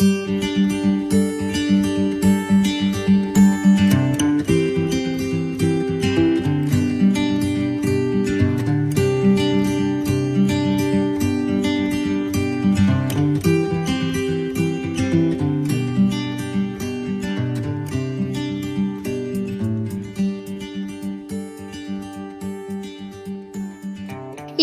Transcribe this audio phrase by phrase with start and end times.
[0.00, 0.06] E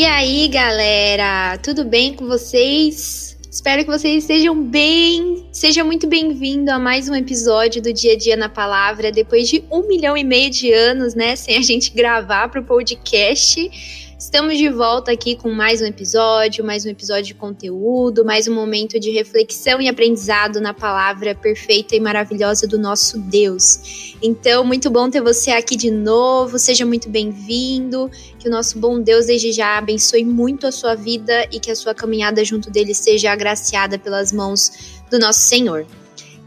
[0.06, 3.21] aí, galera, tudo bem com vocês?
[3.62, 5.46] Espero que vocês estejam bem.
[5.52, 9.12] Seja muito bem-vindo a mais um episódio do Dia a Dia na Palavra.
[9.12, 12.64] Depois de um milhão e meio de anos, né, sem a gente gravar para o
[12.64, 18.48] podcast, Estamos de volta aqui com mais um episódio, mais um episódio de conteúdo, mais
[18.48, 24.14] um momento de reflexão e aprendizado na palavra perfeita e maravilhosa do nosso Deus.
[24.22, 28.12] Então, muito bom ter você aqui de novo, seja muito bem-vindo.
[28.38, 31.76] Que o nosso bom Deus desde já abençoe muito a sua vida e que a
[31.76, 35.84] sua caminhada junto dele seja agraciada pelas mãos do nosso Senhor.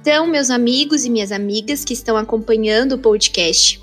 [0.00, 3.83] Então, meus amigos e minhas amigas que estão acompanhando o podcast,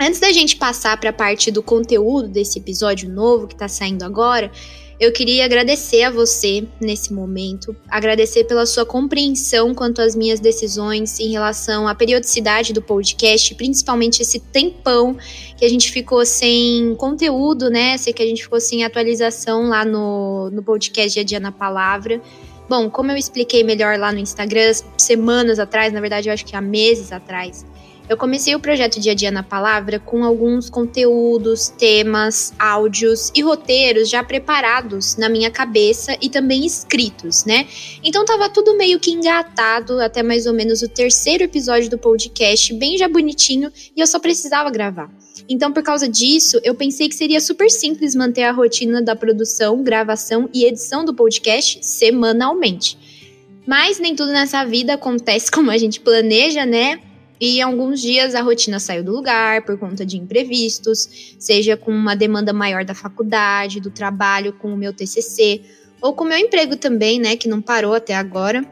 [0.00, 4.02] Antes da gente passar para a parte do conteúdo desse episódio novo que está saindo
[4.04, 4.50] agora,
[4.98, 11.18] eu queria agradecer a você nesse momento, agradecer pela sua compreensão quanto às minhas decisões
[11.20, 15.16] em relação à periodicidade do podcast, principalmente esse tempão
[15.56, 17.96] que a gente ficou sem conteúdo, né?
[17.96, 21.52] Sei que a gente ficou sem atualização lá no, no podcast Dia a Dia na
[21.52, 22.20] Palavra.
[22.68, 26.56] Bom, como eu expliquei melhor lá no Instagram semanas atrás, na verdade eu acho que
[26.56, 27.64] há meses atrás,
[28.08, 33.42] eu comecei o projeto Dia a Dia na Palavra com alguns conteúdos, temas, áudios e
[33.42, 37.66] roteiros já preparados na minha cabeça e também escritos, né?
[38.02, 42.74] Então tava tudo meio que engatado até mais ou menos o terceiro episódio do podcast,
[42.74, 45.10] bem já bonitinho, e eu só precisava gravar.
[45.48, 49.82] Então, por causa disso, eu pensei que seria super simples manter a rotina da produção,
[49.82, 52.96] gravação e edição do podcast semanalmente.
[53.66, 57.00] Mas nem tudo nessa vida acontece como a gente planeja, né?
[57.40, 62.14] E alguns dias a rotina saiu do lugar por conta de imprevistos, seja com uma
[62.14, 65.62] demanda maior da faculdade, do trabalho com o meu TCC,
[66.00, 68.64] ou com o meu emprego também, né, que não parou até agora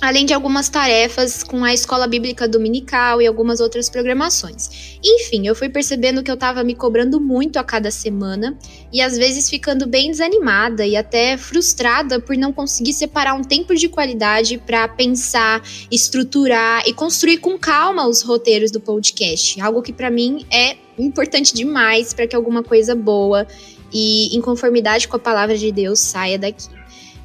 [0.00, 4.98] além de algumas tarefas com a escola bíblica dominical e algumas outras programações.
[5.04, 8.56] Enfim, eu fui percebendo que eu estava me cobrando muito a cada semana
[8.92, 13.74] e às vezes ficando bem desanimada e até frustrada por não conseguir separar um tempo
[13.74, 19.92] de qualidade para pensar, estruturar e construir com calma os roteiros do podcast, algo que
[19.92, 23.46] para mim é importante demais para que alguma coisa boa
[23.92, 26.79] e em conformidade com a palavra de Deus saia daqui.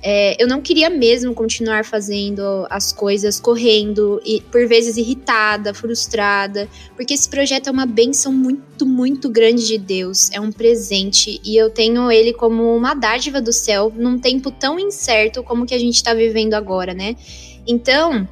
[0.08, 6.70] É, eu não queria mesmo continuar fazendo as coisas correndo e por vezes irritada, frustrada,
[6.96, 11.58] porque esse projeto é uma benção muito, muito grande de Deus, é um presente e
[11.58, 15.80] eu tenho ele como uma dádiva do céu num tempo tão incerto como que a
[15.80, 17.16] gente está vivendo agora, né?
[17.66, 18.30] Então,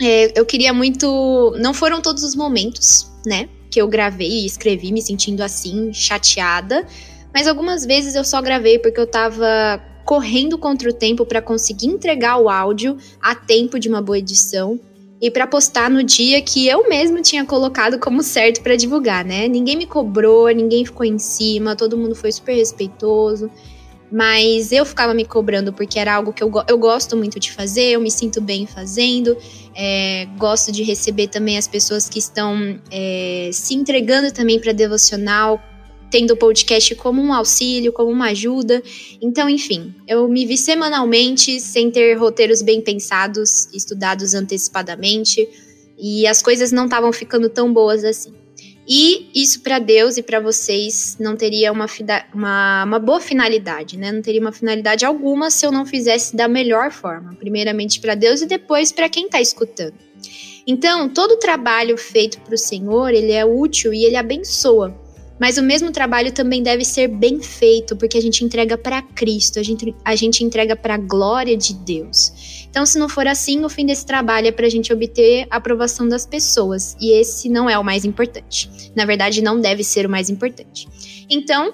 [0.00, 1.52] é, eu queria muito.
[1.58, 3.48] Não foram todos os momentos, né?
[3.68, 6.86] Que eu gravei e escrevi me sentindo assim, chateada.
[7.34, 11.86] Mas algumas vezes eu só gravei porque eu tava correndo contra o tempo para conseguir
[11.86, 14.80] entregar o áudio a tempo de uma boa edição
[15.20, 19.46] e para postar no dia que eu mesmo tinha colocado como certo para divulgar, né?
[19.46, 23.50] Ninguém me cobrou, ninguém ficou em cima, todo mundo foi super respeitoso.
[24.10, 27.90] Mas eu ficava me cobrando porque era algo que eu, eu gosto muito de fazer,
[27.90, 29.36] eu me sinto bem fazendo,
[29.74, 35.62] é, gosto de receber também as pessoas que estão é, se entregando também para devocional,
[36.10, 38.82] tendo o podcast como um auxílio, como uma ajuda.
[39.20, 45.48] Então, enfim, eu me vi semanalmente sem ter roteiros bem pensados, estudados antecipadamente,
[45.98, 48.32] e as coisas não estavam ficando tão boas assim.
[48.90, 51.84] E isso para Deus e para vocês não teria uma,
[52.32, 54.10] uma, uma, boa finalidade, né?
[54.10, 57.34] Não teria uma finalidade alguma se eu não fizesse da melhor forma.
[57.34, 59.92] Primeiramente para Deus e depois para quem está escutando.
[60.66, 64.94] Então, todo trabalho feito para o Senhor, ele é útil e ele abençoa.
[65.38, 69.58] Mas o mesmo trabalho também deve ser bem feito, porque a gente entrega para Cristo,
[69.58, 72.66] a gente, a gente entrega para a glória de Deus.
[72.70, 75.56] Então, se não for assim, o fim desse trabalho é para a gente obter a
[75.56, 78.70] aprovação das pessoas, e esse não é o mais importante.
[78.94, 80.88] Na verdade, não deve ser o mais importante.
[81.30, 81.72] Então,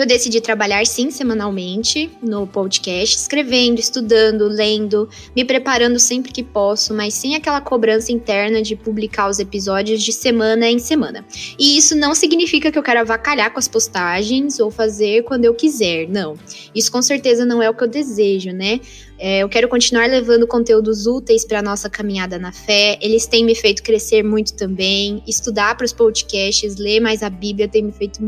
[0.00, 6.92] eu decidi trabalhar sim semanalmente no podcast, escrevendo, estudando, lendo, me preparando sempre que posso,
[6.92, 11.24] mas sem aquela cobrança interna de publicar os episódios de semana em semana.
[11.58, 15.54] E isso não significa que eu quero avacalhar com as postagens ou fazer quando eu
[15.54, 16.34] quiser, não.
[16.74, 18.80] Isso com certeza não é o que eu desejo, né?
[19.18, 22.98] É, eu quero continuar levando conteúdos úteis para nossa caminhada na fé.
[23.00, 25.22] Eles têm me feito crescer muito também.
[25.26, 28.20] Estudar para os podcasts, ler mais a Bíblia tem me feito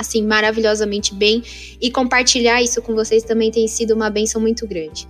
[0.00, 1.42] assim maravilhosamente bem
[1.80, 5.06] e compartilhar isso com vocês também tem sido uma benção muito grande.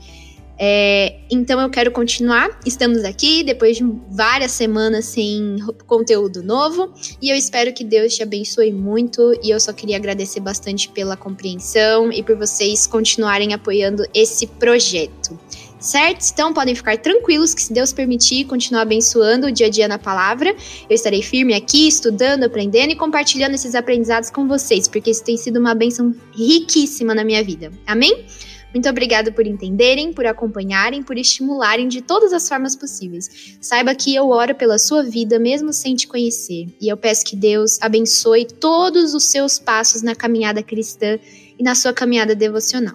[0.62, 2.60] É, então eu quero continuar.
[2.66, 5.56] Estamos aqui depois de várias semanas sem
[5.86, 6.92] conteúdo novo
[7.22, 9.32] e eu espero que Deus te abençoe muito.
[9.42, 15.38] E eu só queria agradecer bastante pela compreensão e por vocês continuarem apoiando esse projeto.
[15.80, 16.30] Certo?
[16.30, 19.98] Então podem ficar tranquilos que, se Deus permitir, continuar abençoando o dia a dia na
[19.98, 20.50] palavra,
[20.88, 25.38] eu estarei firme aqui, estudando, aprendendo e compartilhando esses aprendizados com vocês, porque isso tem
[25.38, 27.72] sido uma bênção riquíssima na minha vida.
[27.86, 28.26] Amém?
[28.72, 33.56] Muito obrigada por entenderem, por acompanharem, por estimularem de todas as formas possíveis.
[33.60, 36.68] Saiba que eu oro pela sua vida mesmo sem te conhecer.
[36.80, 41.18] E eu peço que Deus abençoe todos os seus passos na caminhada cristã
[41.58, 42.94] e na sua caminhada devocional.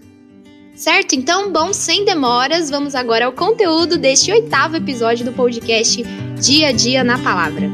[0.75, 1.13] Certo?
[1.16, 6.04] Então, bom, sem demoras, vamos agora ao conteúdo deste oitavo episódio do podcast
[6.39, 7.69] Dia a Dia na Palavra.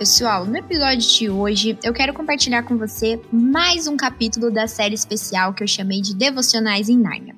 [0.00, 4.94] Pessoal, no episódio de hoje eu quero compartilhar com você mais um capítulo da série
[4.94, 7.36] especial que eu chamei de Devocionais em Nárnia.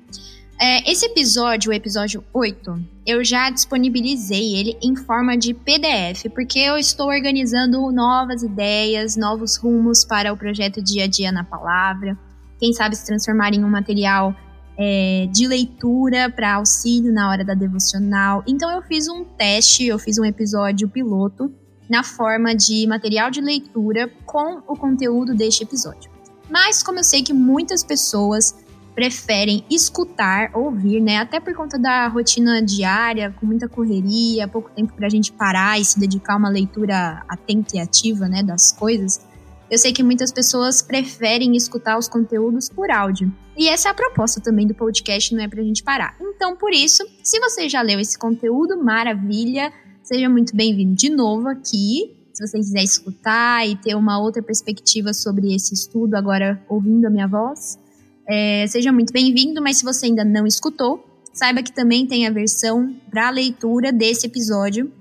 [0.57, 6.57] É, esse episódio, o episódio 8, eu já disponibilizei ele em forma de PDF, porque
[6.57, 12.17] eu estou organizando novas ideias, novos rumos para o projeto Dia a Dia na Palavra.
[12.57, 14.33] Quem sabe se transformar em um material
[14.77, 18.41] é, de leitura para auxílio na hora da devocional.
[18.47, 21.53] Então eu fiz um teste, eu fiz um episódio piloto
[21.93, 26.09] na forma de material de leitura com o conteúdo deste episódio.
[26.49, 28.55] Mas como eu sei que muitas pessoas
[28.95, 31.17] preferem escutar, ouvir, né?
[31.17, 35.79] Até por conta da rotina diária, com muita correria, pouco tempo para a gente parar
[35.79, 39.21] e se dedicar a uma leitura atenta e ativa, né, das coisas.
[39.69, 43.31] Eu sei que muitas pessoas preferem escutar os conteúdos por áudio.
[43.55, 46.15] E essa é a proposta também do podcast, não é pra gente parar.
[46.19, 49.71] Então, por isso, se você já leu esse conteúdo, maravilha.
[50.13, 52.15] Seja muito bem-vindo de novo aqui.
[52.31, 57.09] Se você quiser escutar e ter uma outra perspectiva sobre esse estudo, agora ouvindo a
[57.09, 57.79] minha voz,
[58.29, 59.59] é, seja muito bem-vindo.
[59.59, 64.27] Mas se você ainda não escutou, saiba que também tem a versão para leitura desse
[64.27, 64.93] episódio,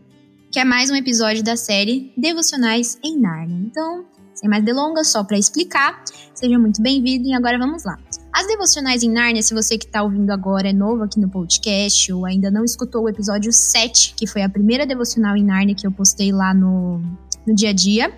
[0.50, 3.66] que é mais um episódio da série Devocionais em Narnia.
[3.66, 7.98] Então, sem mais delongas, só para explicar, seja muito bem-vindo e agora vamos lá.
[8.32, 12.10] As devocionais em Nárnia, se você que está ouvindo agora é novo aqui no podcast
[12.10, 15.86] ou ainda não escutou o episódio 7, que foi a primeira devocional em Nárnia que
[15.86, 16.98] eu postei lá no,
[17.46, 18.10] no dia a dia,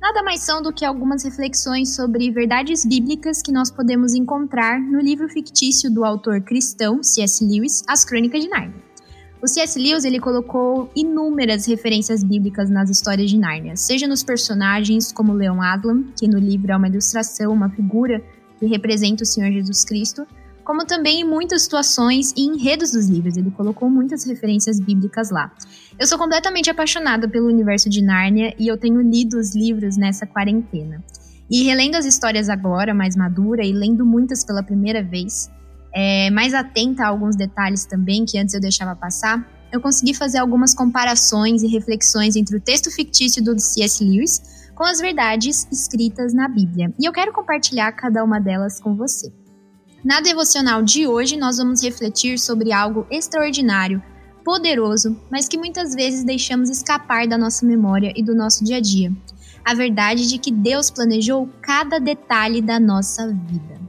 [0.00, 5.00] nada mais são do que algumas reflexões sobre verdades bíblicas que nós podemos encontrar no
[5.00, 7.44] livro fictício do autor cristão C.S.
[7.44, 8.82] Lewis, As Crônicas de Nárnia.
[9.42, 9.78] O C.S.
[9.78, 15.60] Lewis ele colocou inúmeras referências bíblicas nas histórias de Nárnia, seja nos personagens como Leon
[15.60, 18.24] Aslan, que no livro é uma ilustração, uma figura
[18.58, 20.26] que representa o Senhor Jesus Cristo,
[20.64, 23.36] como também em muitas situações e enredos dos livros.
[23.36, 25.50] Ele colocou muitas referências bíblicas lá.
[25.98, 30.26] Eu sou completamente apaixonada pelo universo de Nárnia e eu tenho lido os livros nessa
[30.26, 31.02] quarentena.
[31.50, 35.50] E relendo as histórias agora, mais madura, e lendo muitas pela primeira vez,
[35.94, 40.38] é, mais atenta a alguns detalhes também que antes eu deixava passar, eu consegui fazer
[40.38, 44.04] algumas comparações e reflexões entre o texto fictício do C.S.
[44.04, 46.94] Lewis com as verdades escritas na Bíblia.
[47.00, 49.32] E eu quero compartilhar cada uma delas com você.
[50.04, 54.00] Na devocional de hoje, nós vamos refletir sobre algo extraordinário,
[54.44, 58.80] poderoso, mas que muitas vezes deixamos escapar da nossa memória e do nosso dia a
[58.80, 59.12] dia.
[59.64, 63.80] A verdade de que Deus planejou cada detalhe da nossa vida.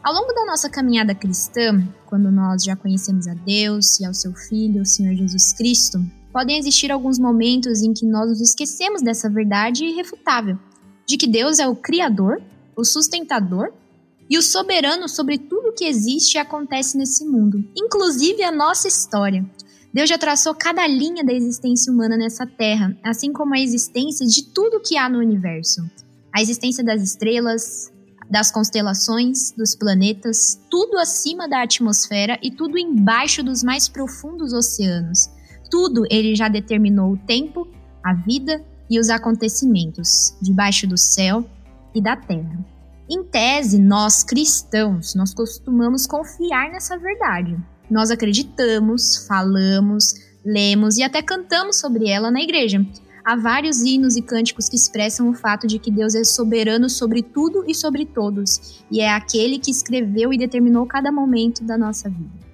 [0.00, 4.32] Ao longo da nossa caminhada cristã, quando nós já conhecemos a Deus e ao seu
[4.32, 5.98] Filho, o Senhor Jesus Cristo,
[6.32, 10.58] podem existir alguns momentos em que nós nos esquecemos dessa verdade irrefutável,
[11.06, 12.40] de que Deus é o Criador,
[12.76, 13.72] o sustentador
[14.28, 19.44] e o soberano sobre tudo que existe e acontece nesse mundo, inclusive a nossa história.
[19.92, 24.44] Deus já traçou cada linha da existência humana nessa terra, assim como a existência de
[24.44, 25.82] tudo que há no universo.
[26.32, 27.92] A existência das estrelas,
[28.30, 35.28] das constelações, dos planetas, tudo acima da atmosfera e tudo embaixo dos mais profundos oceanos
[35.70, 37.68] tudo ele já determinou o tempo,
[38.02, 41.44] a vida e os acontecimentos debaixo do céu
[41.94, 42.58] e da terra.
[43.08, 47.56] Em tese, nós cristãos, nós costumamos confiar nessa verdade.
[47.90, 52.84] Nós acreditamos, falamos, lemos e até cantamos sobre ela na igreja.
[53.24, 57.22] Há vários hinos e cânticos que expressam o fato de que Deus é soberano sobre
[57.22, 62.08] tudo e sobre todos, e é aquele que escreveu e determinou cada momento da nossa
[62.08, 62.49] vida.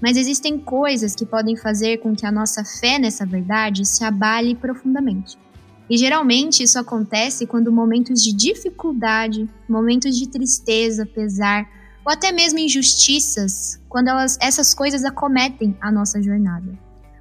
[0.00, 4.54] Mas existem coisas que podem fazer com que a nossa fé nessa verdade se abale
[4.54, 5.38] profundamente.
[5.88, 11.66] E geralmente isso acontece quando momentos de dificuldade, momentos de tristeza, pesar,
[12.04, 16.76] ou até mesmo injustiças, quando elas, essas coisas acometem a nossa jornada.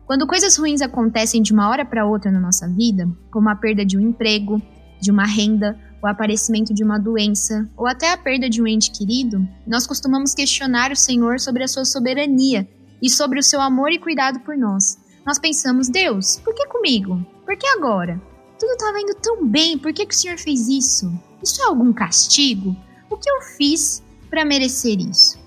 [0.05, 3.83] Quando coisas ruins acontecem de uma hora para outra na nossa vida, como a perda
[3.83, 4.61] de um emprego,
[5.01, 8.91] de uma renda, o aparecimento de uma doença ou até a perda de um ente
[8.91, 12.67] querido, nós costumamos questionar o Senhor sobre a sua soberania
[13.01, 14.99] e sobre o seu amor e cuidado por nós.
[15.25, 17.25] Nós pensamos, Deus, por que comigo?
[17.43, 18.21] Por que agora?
[18.59, 21.11] Tudo estava indo tão bem, por que, que o Senhor fez isso?
[21.43, 22.75] Isso é algum castigo?
[23.09, 25.39] O que eu fiz para merecer isso?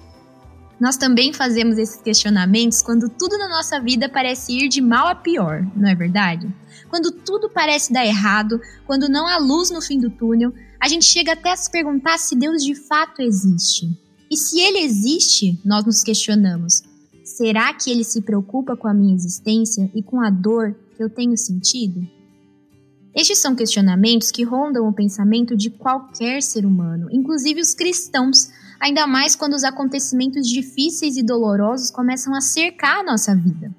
[0.80, 5.14] Nós também fazemos esses questionamentos quando tudo na nossa vida parece ir de mal a
[5.14, 6.52] pior, não é verdade?
[6.88, 11.04] Quando tudo parece dar errado, quando não há luz no fim do túnel, a gente
[11.04, 13.88] chega até a se perguntar se Deus de fato existe.
[14.30, 16.83] E se ele existe, nós nos questionamos:
[17.25, 21.11] será que ele se preocupa com a minha existência e com a dor que eu
[21.11, 22.07] tenho sentido?
[23.14, 29.07] Estes são questionamentos que rondam o pensamento de qualquer ser humano, inclusive os cristãos, ainda
[29.07, 33.75] mais quando os acontecimentos difíceis e dolorosos começam a cercar a nossa vida.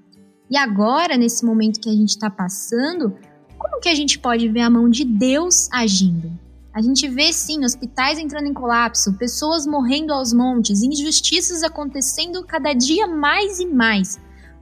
[0.49, 3.15] E agora, nesse momento que a gente está passando,
[3.57, 6.31] como que a gente pode ver a mão de Deus agindo?
[6.73, 12.73] A gente vê sim hospitais entrando em colapso, pessoas morrendo aos montes, injustiças acontecendo cada
[12.73, 14.19] dia mais e mais.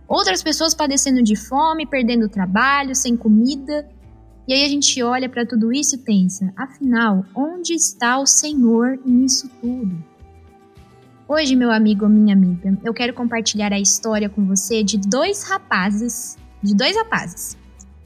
[0.07, 3.87] Outras pessoas padecendo de fome, perdendo trabalho, sem comida.
[4.47, 8.97] E aí a gente olha para tudo isso e pensa: afinal, onde está o Senhor
[9.05, 10.03] nisso tudo?
[11.29, 15.43] Hoje, meu amigo ou minha amiga, eu quero compartilhar a história com você de dois
[15.43, 17.57] rapazes, de dois rapazes.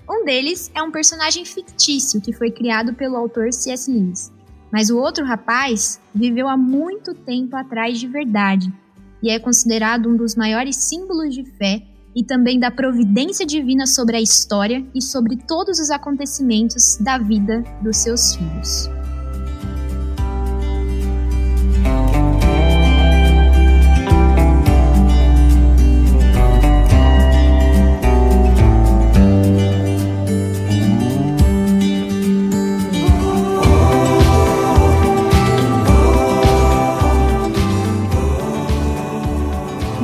[0.10, 3.92] Um deles é um personagem fictício que foi criado pelo autor C.S.
[3.92, 4.32] Lewis,
[4.72, 8.74] mas o outro rapaz viveu há muito tempo atrás de verdade
[9.22, 11.84] e é considerado um dos maiores símbolos de fé
[12.16, 17.64] e também da providência divina sobre a história e sobre todos os acontecimentos da vida
[17.84, 18.90] dos seus filhos.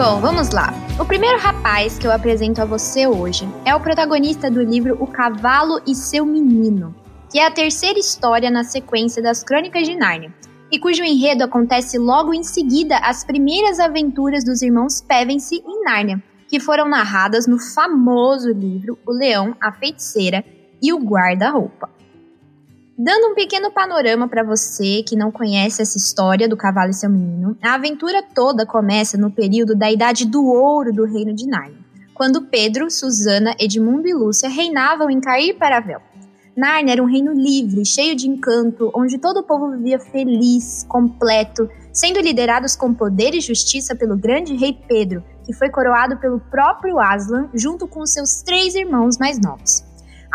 [0.07, 0.73] Bom, vamos lá.
[0.97, 5.05] O primeiro rapaz que eu apresento a você hoje é o protagonista do livro O
[5.05, 6.95] Cavalo e Seu Menino,
[7.29, 10.33] que é a terceira história na sequência das Crônicas de Nárnia,
[10.71, 16.23] e cujo enredo acontece logo em seguida às primeiras aventuras dos irmãos Pevensey em Nárnia,
[16.47, 20.41] que foram narradas no famoso livro O Leão, a Feiticeira
[20.81, 21.96] e o Guarda-Roupa.
[22.99, 27.07] Dando um pequeno panorama para você que não conhece essa história do cavalo e seu
[27.07, 31.77] menino, a aventura toda começa no período da Idade do Ouro do Reino de Nárnia,
[32.15, 36.01] quando Pedro, Susana, Edmundo e Lúcia reinavam em Cair Paravel.
[36.55, 41.69] Nárnia era um reino livre, cheio de encanto, onde todo o povo vivia feliz, completo,
[41.93, 46.99] sendo liderados com poder e justiça pelo grande rei Pedro, que foi coroado pelo próprio
[46.99, 49.86] Aslan, junto com seus três irmãos mais novos.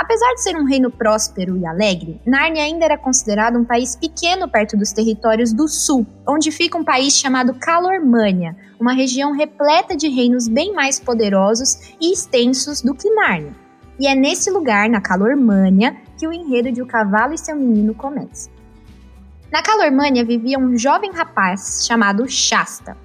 [0.03, 4.49] Apesar de ser um reino próspero e alegre, Nárnia ainda era considerado um país pequeno
[4.49, 10.09] perto dos territórios do sul, onde fica um país chamado Calormânia, uma região repleta de
[10.09, 13.55] reinos bem mais poderosos e extensos do que Nárnia.
[13.97, 17.95] E é nesse lugar, na Calormânia, que o enredo de O Cavalo e Seu Menino
[17.95, 18.51] começa.
[19.53, 22.97] Na Calormânia vivia um jovem rapaz chamado Shasta.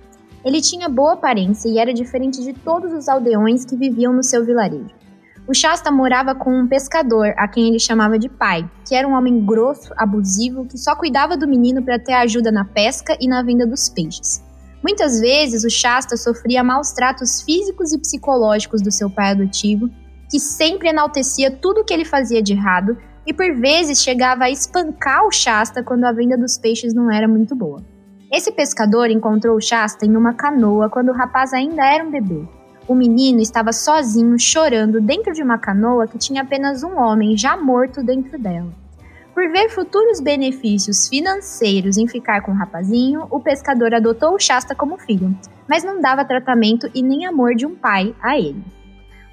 [0.44, 4.44] Ele tinha boa aparência e era diferente de todos os aldeões que viviam no seu
[4.44, 5.07] vilarejo.
[5.48, 9.14] O Shasta morava com um pescador, a quem ele chamava de pai, que era um
[9.14, 13.42] homem grosso, abusivo, que só cuidava do menino para ter ajuda na pesca e na
[13.42, 14.44] venda dos peixes.
[14.84, 19.90] Muitas vezes o Shasta sofria maus tratos físicos e psicológicos do seu pai adotivo,
[20.30, 24.52] que sempre enaltecia tudo o que ele fazia de errado e por vezes chegava a
[24.52, 27.82] espancar o Shasta quando a venda dos peixes não era muito boa.
[28.30, 32.57] Esse pescador encontrou o Shasta em uma canoa quando o rapaz ainda era um bebê.
[32.88, 37.58] O menino estava sozinho, chorando dentro de uma canoa que tinha apenas um homem já
[37.58, 38.72] morto dentro dela.
[39.34, 44.74] Por ver futuros benefícios financeiros em ficar com o rapazinho, o pescador adotou o Shasta
[44.74, 48.64] como filho, mas não dava tratamento e nem amor de um pai a ele.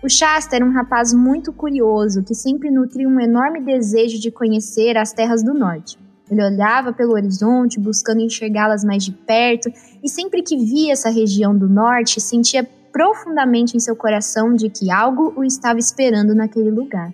[0.03, 4.99] O Shasta era um rapaz muito curioso que sempre nutria um enorme desejo de conhecer
[4.99, 5.97] as terras do norte.
[6.29, 9.71] Ele olhava pelo horizonte, buscando enxergá-las mais de perto,
[10.03, 14.89] e sempre que via essa região do norte, sentia profundamente em seu coração de que
[14.89, 17.13] algo o estava esperando naquele lugar.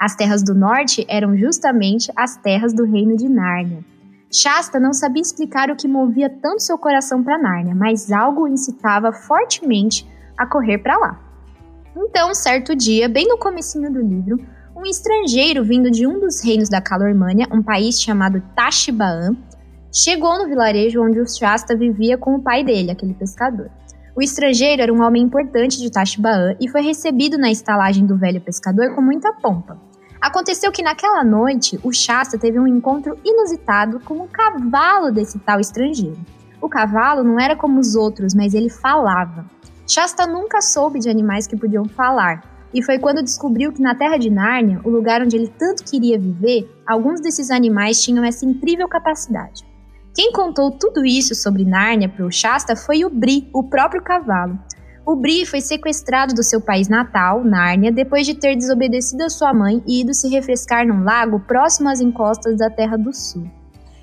[0.00, 3.84] As terras do norte eram justamente as terras do reino de Nárnia.
[4.32, 8.48] Shasta não sabia explicar o que movia tanto seu coração para Nárnia, mas algo o
[8.48, 11.20] incitava fortemente a correr para lá.
[11.94, 14.38] Então, certo dia, bem no comecinho do livro,
[14.74, 19.36] um estrangeiro vindo de um dos reinos da Calormânia, um país chamado Tashbaan,
[19.92, 23.70] chegou no vilarejo onde o Shasta vivia com o pai dele, aquele pescador.
[24.18, 28.40] O estrangeiro era um homem importante de Tashbaan e foi recebido na estalagem do velho
[28.40, 29.80] pescador com muita pompa.
[30.20, 35.60] Aconteceu que naquela noite o Shasta teve um encontro inusitado com o cavalo desse tal
[35.60, 36.18] estrangeiro.
[36.60, 39.46] O cavalo não era como os outros, mas ele falava.
[39.86, 42.42] Shasta nunca soube de animais que podiam falar,
[42.74, 46.18] e foi quando descobriu que na Terra de Nárnia, o lugar onde ele tanto queria
[46.18, 49.67] viver, alguns desses animais tinham essa incrível capacidade.
[50.18, 54.58] Quem contou tudo isso sobre Nárnia para o Shasta foi o Bri, o próprio cavalo.
[55.06, 59.54] O Bri foi sequestrado do seu país natal, Nárnia, depois de ter desobedecido a sua
[59.54, 63.48] mãe e ido se refrescar num lago próximo às encostas da Terra do Sul.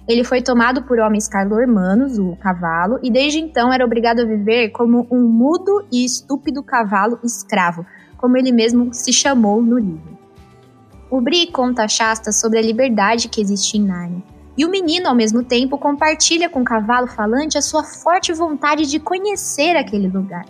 [0.08, 4.70] Ele foi tomado por homens calormanos, o cavalo, e desde então era obrigado a viver
[4.70, 10.18] como um mudo e estúpido cavalo escravo, como ele mesmo se chamou no livro.
[11.12, 14.24] O Bri conta a Shasta sobre a liberdade que existe em Nárnia,
[14.58, 18.86] e o menino, ao mesmo tempo, compartilha com o cavalo falante a sua forte vontade
[18.86, 20.46] de conhecer aquele lugar.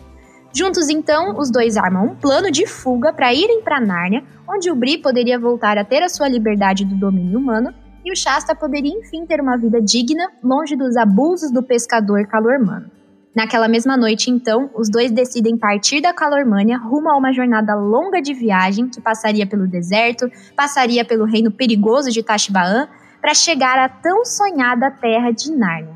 [0.53, 4.75] Juntos, então, os dois armam um plano de fuga para irem para Nárnia, onde o
[4.75, 7.73] Bri poderia voltar a ter a sua liberdade do domínio humano
[8.05, 12.89] e o Shasta poderia enfim ter uma vida digna, longe dos abusos do pescador calormano.
[13.35, 18.21] Naquela mesma noite, então, os dois decidem partir da Calormânia rumo a uma jornada longa
[18.21, 22.87] de viagem que passaria pelo deserto, passaria pelo reino perigoso de Tashbaan,
[23.25, 25.95] para chegar à tão sonhada terra de Nárnia.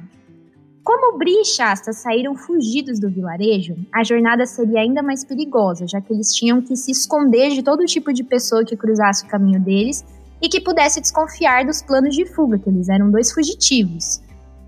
[0.84, 6.02] Como Bri e Shasta saíram fugidos do vilarejo, a jornada seria ainda mais perigosa, já
[6.02, 9.60] que eles tinham que se esconder de todo tipo de pessoa que cruzasse o caminho
[9.60, 10.04] deles
[10.42, 14.20] e que pudesse desconfiar dos planos de fuga, que eles eram dois fugitivos.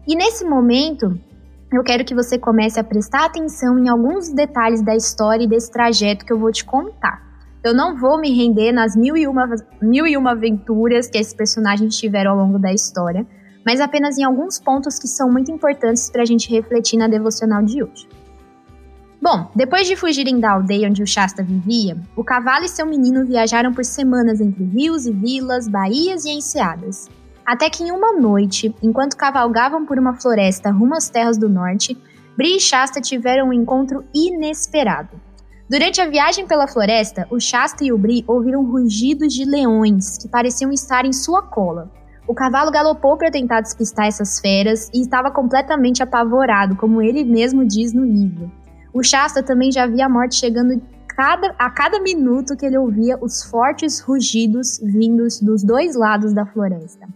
[0.08, 1.20] E nesse momento,
[1.74, 5.72] eu quero que você comece a prestar atenção em alguns detalhes da história e desse
[5.72, 7.31] trajeto que eu vou te contar.
[7.64, 9.48] Eu não vou me render nas mil e uma,
[9.80, 13.26] mil e uma aventuras que esses personagens tiveram ao longo da história,
[13.64, 17.62] mas apenas em alguns pontos que são muito importantes para a gente refletir na devocional
[17.64, 18.08] de hoje.
[19.22, 23.24] Bom, depois de fugirem da aldeia onde o Shasta vivia, o cavalo e seu menino
[23.24, 27.08] viajaram por semanas entre rios e vilas, baías e enseadas.
[27.46, 31.96] Até que em uma noite, enquanto cavalgavam por uma floresta rumo às terras do norte,
[32.36, 35.10] Bri e Shasta tiveram um encontro inesperado.
[35.72, 40.28] Durante a viagem pela floresta, o Shasta e o Bri ouviram rugidos de leões que
[40.28, 41.90] pareciam estar em sua cola.
[42.28, 47.66] O cavalo galopou para tentar despistar essas feras e estava completamente apavorado, como ele mesmo
[47.66, 48.52] diz no livro.
[48.94, 53.18] O Shasta também já via a morte chegando cada, a cada minuto que ele ouvia
[53.22, 57.08] os fortes rugidos vindos dos dois lados da floresta.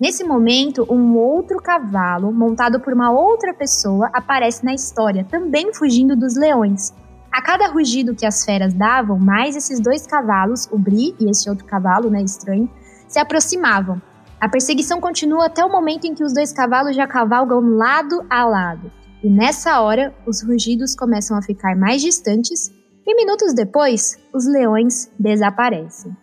[0.00, 6.16] Nesse momento, um outro cavalo, montado por uma outra pessoa, aparece na história, também fugindo
[6.16, 6.92] dos leões.
[7.32, 11.48] A cada rugido que as feras davam, mais esses dois cavalos, o Bri e esse
[11.48, 12.68] outro cavalo, né, estranho,
[13.08, 14.00] se aproximavam.
[14.38, 18.44] A perseguição continua até o momento em que os dois cavalos já cavalgam lado a
[18.44, 18.92] lado.
[19.24, 22.70] E nessa hora, os rugidos começam a ficar mais distantes
[23.06, 26.14] e minutos depois, os leões desaparecem.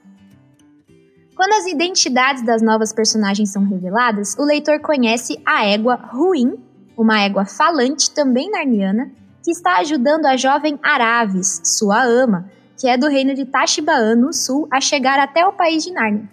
[1.35, 6.55] Quando as identidades das novas personagens são reveladas, o leitor conhece a égua Ruim,
[6.95, 9.09] uma égua falante também narniana,
[9.43, 14.33] que está ajudando a jovem Aravis, sua ama, que é do reino de Tashbaan no
[14.33, 16.29] sul, a chegar até o país de Nárnia.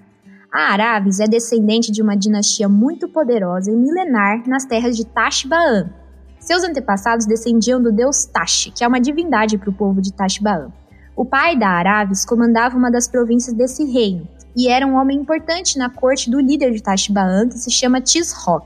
[0.52, 5.90] A Aravis é descendente de uma dinastia muito poderosa e milenar nas terras de Tashbaan,
[6.46, 10.70] seus antepassados descendiam do deus Tash, que é uma divindade para o povo de Tashbaan.
[11.16, 15.76] O pai da Aravis comandava uma das províncias desse reino e era um homem importante
[15.76, 18.64] na corte do líder de Tashbaan, que se chama Tisroc.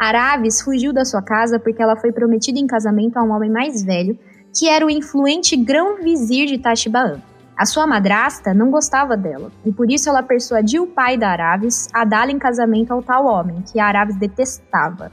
[0.00, 3.84] Aravis fugiu da sua casa porque ela foi prometida em casamento a um homem mais
[3.84, 4.18] velho,
[4.50, 7.20] que era o influente grão-vizir de Tashbaan.
[7.54, 11.86] A sua madrasta não gostava dela, e por isso ela persuadiu o pai da Aravis
[11.92, 15.12] a dá-la em casamento ao tal homem, que a Aravis detestava.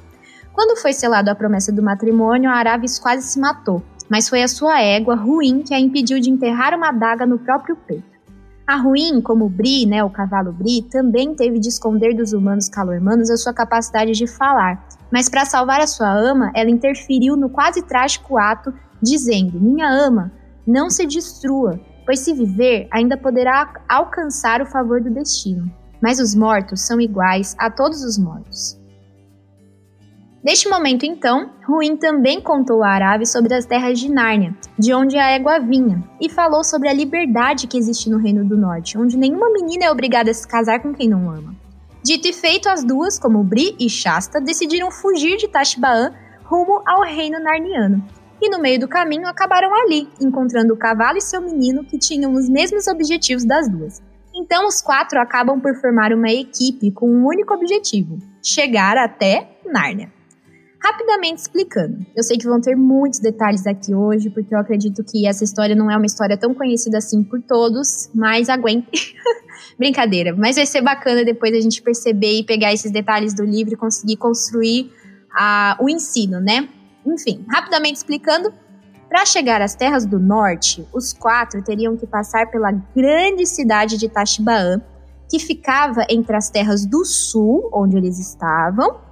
[0.54, 4.48] Quando foi selado a promessa do matrimônio, a Aravis quase se matou, mas foi a
[4.48, 8.17] sua égua, Ruim, que a impediu de enterrar uma adaga no próprio peito.
[8.68, 13.30] A Ruim, como Bri, né, o cavalo Bri, também teve de esconder dos humanos calormanos
[13.30, 17.82] a sua capacidade de falar, mas para salvar a sua ama, ela interferiu no quase
[17.82, 20.34] trágico ato, dizendo: Minha ama,
[20.68, 25.72] não se destrua, pois se viver, ainda poderá alcançar o favor do destino.
[26.02, 28.78] Mas os mortos são iguais a todos os mortos.
[30.48, 35.18] Neste momento, então, Ruim também contou a Arave sobre as terras de Nárnia, de onde
[35.18, 39.18] a égua vinha, e falou sobre a liberdade que existe no Reino do Norte, onde
[39.18, 41.54] nenhuma menina é obrigada a se casar com quem não ama.
[42.02, 46.14] Dito e feito, as duas, como Bri e Shasta, decidiram fugir de Tashbaan
[46.46, 48.02] rumo ao reino narniano.
[48.42, 52.32] E no meio do caminho acabaram ali, encontrando o cavalo e seu menino que tinham
[52.32, 54.02] os mesmos objetivos das duas.
[54.34, 60.16] Então os quatro acabam por formar uma equipe com um único objetivo: chegar até Nárnia.
[60.84, 65.28] Rapidamente explicando, eu sei que vão ter muitos detalhes aqui hoje, porque eu acredito que
[65.28, 69.16] essa história não é uma história tão conhecida assim por todos, mas aguente.
[69.78, 73.74] Brincadeira, mas vai ser bacana depois a gente perceber e pegar esses detalhes do livro
[73.74, 74.92] e conseguir construir
[75.36, 76.70] a, o ensino, né?
[77.06, 78.54] Enfim, rapidamente explicando,
[79.10, 84.10] para chegar às terras do norte, os quatro teriam que passar pela grande cidade de
[84.10, 84.82] Tashbaan,
[85.30, 89.07] que ficava entre as terras do sul, onde eles estavam,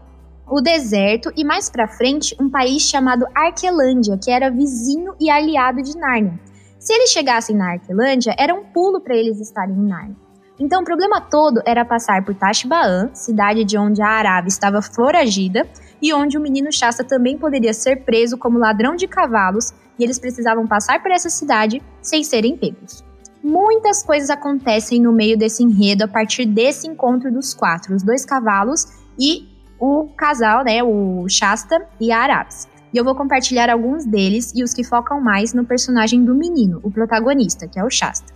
[0.48, 5.82] o deserto e mais para frente um país chamado Arquelândia, que era vizinho e aliado
[5.82, 6.40] de Nárnia.
[6.80, 10.16] Se eles chegassem na Arquelândia, era um pulo para eles estarem em Nárnia.
[10.60, 15.68] Então o problema todo era passar por Tashbaan, cidade de onde a Arábia estava foragida
[16.02, 20.20] e onde o menino Shasta também poderia ser preso como ladrão de cavalos, e eles
[20.20, 23.04] precisavam passar por essa cidade sem serem pegos.
[23.44, 28.26] Muitas coisas acontecem no meio desse enredo a partir desse encontro dos quatro, os dois
[28.26, 28.88] cavalos
[29.20, 29.55] e
[29.86, 32.68] o casal, né, o Shasta e a Arabs.
[32.94, 36.80] E eu vou compartilhar alguns deles e os que focam mais no personagem do menino,
[36.82, 38.34] o protagonista, que é o Shasta.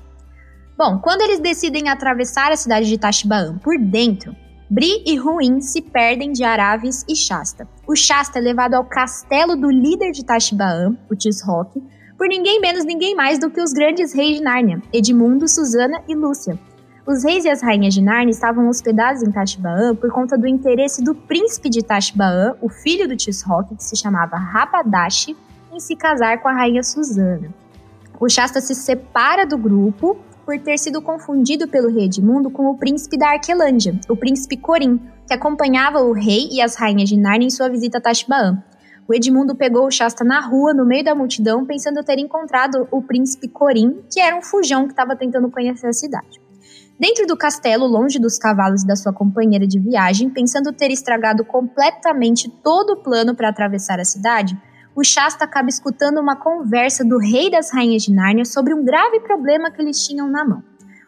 [0.77, 4.35] Bom, quando eles decidem atravessar a cidade de Tashbaan por dentro,
[4.69, 7.67] Bri e Ruin se perdem de Aravis e Shasta.
[7.87, 11.81] O Shasta é levado ao castelo do líder de Tashbaan, o Tisrock,
[12.17, 16.13] por ninguém menos ninguém mais do que os grandes reis de Nárnia, Edmundo, Susana e
[16.13, 16.59] Lúcia,
[17.05, 21.03] os reis e as rainhas de Narnia estavam hospedados em Tashbaan por conta do interesse
[21.03, 25.35] do príncipe de Tashbaan, o filho do Tisrock, que se chamava Rabadashi,
[25.71, 27.53] em se casar com a rainha Susana.
[28.19, 32.77] O Shasta se separa do grupo por ter sido confundido pelo rei Edmundo com o
[32.77, 37.47] príncipe da Arquelândia, o príncipe Corim, que acompanhava o rei e as rainhas de Narnia
[37.47, 38.61] em sua visita a Tashbaan.
[39.07, 43.01] O Edmundo pegou o Shasta na rua, no meio da multidão, pensando ter encontrado o
[43.01, 46.39] príncipe Corim, que era um fujão que estava tentando conhecer a cidade.
[46.99, 51.45] Dentro do castelo, longe dos cavalos e da sua companheira de viagem, pensando ter estragado
[51.45, 54.61] completamente todo o plano para atravessar a cidade,
[54.93, 59.21] o Shasta acaba escutando uma conversa do rei das rainhas de Nárnia sobre um grave
[59.21, 60.61] problema que eles tinham na mão.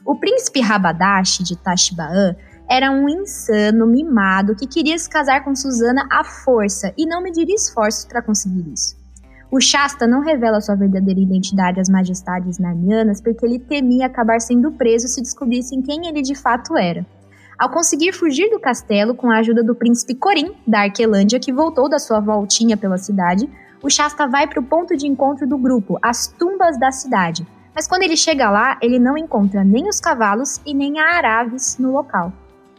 [0.05, 2.37] O príncipe Rabadash de Tashbaan
[2.69, 7.55] era um insano mimado que queria se casar com Susana à força e não mediria
[7.55, 9.00] esforços para conseguir isso.
[9.51, 14.71] O Shasta não revela sua verdadeira identidade às majestades narnianas porque ele temia acabar sendo
[14.71, 17.05] preso se descobrissem quem ele de fato era.
[17.59, 21.89] Ao conseguir fugir do castelo com a ajuda do príncipe Corim, da Arquelândia, que voltou
[21.89, 23.49] da sua voltinha pela cidade,
[23.83, 27.45] o Shasta vai para o ponto de encontro do grupo, as tumbas da cidade.
[27.75, 31.77] Mas quando ele chega lá, ele não encontra nem os cavalos e nem a Araves
[31.77, 32.31] no local.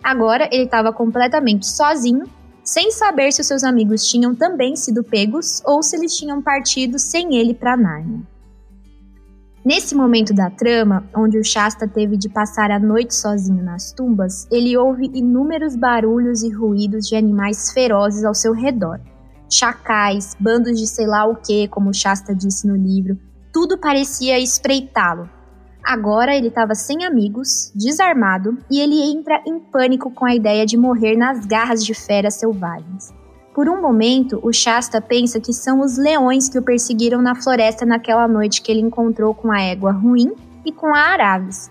[0.03, 2.25] Agora ele estava completamente sozinho
[2.65, 6.99] sem saber se os seus amigos tinham também sido pegos ou se eles tinham partido
[6.99, 8.23] sem ele para Nárnia.
[9.65, 14.49] Nesse momento da trama, onde o Shasta teve de passar a noite sozinho nas tumbas,
[14.51, 19.01] ele ouve inúmeros barulhos e ruídos de animais ferozes ao seu redor.
[19.49, 23.17] Chacais, bandos de sei lá o que, como Shasta disse no livro,
[23.53, 25.31] tudo parecia espreitá-lo,
[25.85, 30.77] Agora ele estava sem amigos, desarmado, e ele entra em pânico com a ideia de
[30.77, 33.13] morrer nas garras de feras selvagens.
[33.53, 37.85] Por um momento, o Shasta pensa que são os leões que o perseguiram na floresta
[37.85, 40.33] naquela noite que ele encontrou com a égua ruim
[40.65, 41.71] e com a Araves.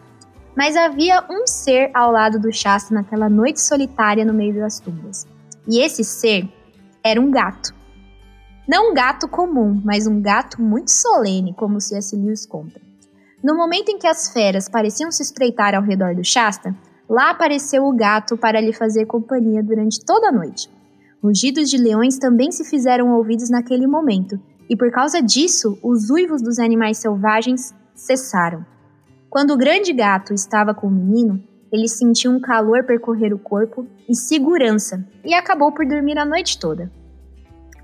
[0.56, 5.26] Mas havia um ser ao lado do Shasta naquela noite solitária no meio das tumbas.
[5.68, 6.48] E esse ser
[7.04, 7.74] era um gato.
[8.68, 12.16] Não um gato comum, mas um gato muito solene, como C.S.
[12.16, 12.80] Lewis conta.
[13.44, 16.76] No momento em que as feras pareciam se espreitar ao redor do Shasta,
[17.10, 20.70] lá apareceu o gato para lhe fazer companhia durante toda a noite.
[21.24, 26.42] Rugidos de leões também se fizeram ouvidos naquele momento, e por causa disso, os uivos
[26.42, 28.64] dos animais selvagens cessaram.
[29.28, 33.88] Quando o grande gato estava com o menino, ele sentiu um calor percorrer o corpo
[34.08, 36.92] e segurança, e acabou por dormir a noite toda.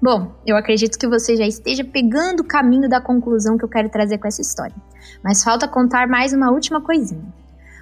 [0.01, 3.89] Bom, eu acredito que você já esteja pegando o caminho da conclusão que eu quero
[3.89, 4.75] trazer com essa história.
[5.23, 7.25] Mas falta contar mais uma última coisinha.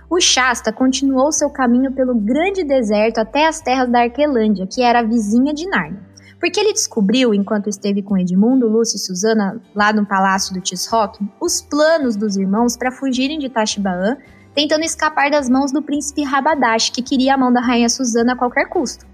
[0.10, 4.99] O Shasta continuou seu caminho pelo grande deserto até as terras da Arquelândia, que era
[4.99, 5.99] a vizinha de Nárnia.
[6.39, 11.19] Porque ele descobriu, enquanto esteve com Edmundo, Lúcio e Susana lá no palácio do Tisrock,
[11.41, 14.17] os planos dos irmãos para fugirem de Tashbaan,
[14.54, 18.38] tentando escapar das mãos do príncipe Rabadash, que queria a mão da rainha Susana a
[18.38, 19.06] qualquer custo.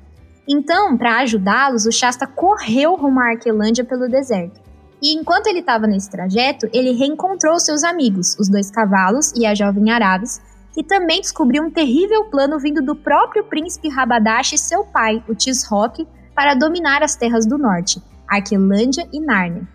[0.54, 4.60] Então, para ajudá-los, o Shasta correu rumo à Arquelândia pelo deserto.
[5.02, 9.56] E enquanto ele estava nesse trajeto, ele reencontrou seus amigos, os dois cavalos e a
[9.56, 10.42] jovem Aravis,
[10.74, 15.34] que também descobriu um terrível plano vindo do próprio príncipe Rabadash e seu pai, o
[15.34, 19.66] Tisroc, para dominar as terras do norte, Arquelândia e Nárnia.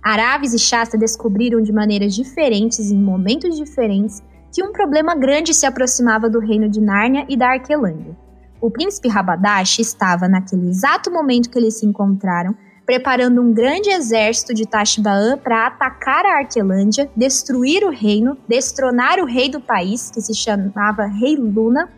[0.00, 4.22] Aravis e Shasta descobriram de maneiras diferentes, em momentos diferentes,
[4.54, 8.29] que um problema grande se aproximava do reino de Nárnia e da Arquelândia.
[8.60, 14.52] O príncipe Rabadash estava, naquele exato momento que eles se encontraram, preparando um grande exército
[14.52, 20.20] de Tashbaan para atacar a Arquelândia, destruir o reino, destronar o rei do país, que
[20.20, 21.88] se chamava Rei Luna,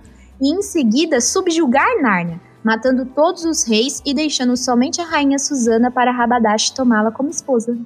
[0.40, 5.90] e em seguida subjugar Nárnia, matando todos os reis e deixando somente a rainha Susana
[5.90, 7.76] para Rabadash tomá-la como esposa.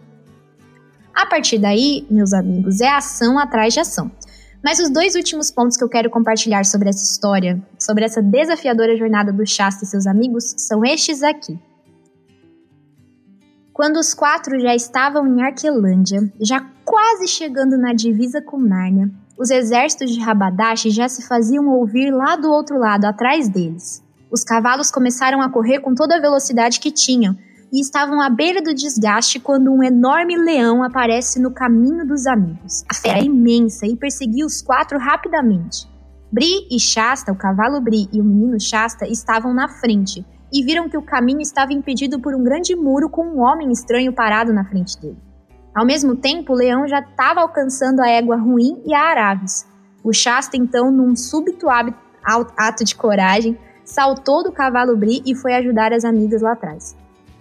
[1.15, 4.11] A partir daí, meus amigos, é ação atrás de ação.
[4.67, 8.97] Mas os dois últimos pontos que eu quero compartilhar sobre essa história, sobre essa desafiadora
[8.97, 11.57] jornada do Shasta e seus amigos, são estes aqui.
[13.73, 19.51] Quando os quatro já estavam em Arquelândia, já quase chegando na divisa com Nárnia, os
[19.51, 24.03] exércitos de Rabadash já se faziam ouvir lá do outro lado, atrás deles.
[24.29, 27.39] Os cavalos começaram a correr com toda a velocidade que tinham
[27.73, 32.85] e estavam à beira do desgaste quando um enorme leão aparece no caminho dos amigos.
[32.91, 35.89] A fera é imensa e perseguiu os quatro rapidamente.
[36.31, 40.89] Bri e Shasta, o cavalo Bri e o menino Shasta, estavam na frente, e viram
[40.89, 44.65] que o caminho estava impedido por um grande muro com um homem estranho parado na
[44.65, 45.19] frente dele.
[45.75, 49.67] Ao mesmo tempo, o leão já estava alcançando a égua ruim e a Araves.
[50.03, 55.93] O Shasta, então, num súbito ato de coragem, saltou do cavalo Bri e foi ajudar
[55.93, 56.97] as amigas lá atrás.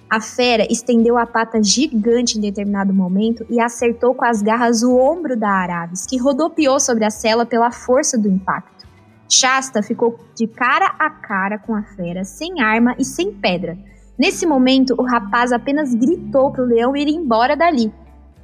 [0.09, 4.95] A fera estendeu a pata gigante em determinado momento e acertou com as garras o
[4.95, 8.85] ombro da Araves, que rodopiou sobre a cela pela força do impacto.
[9.27, 13.77] Shasta ficou de cara a cara com a fera, sem arma e sem pedra.
[14.17, 17.91] Nesse momento, o rapaz apenas gritou para o leão ir embora dali.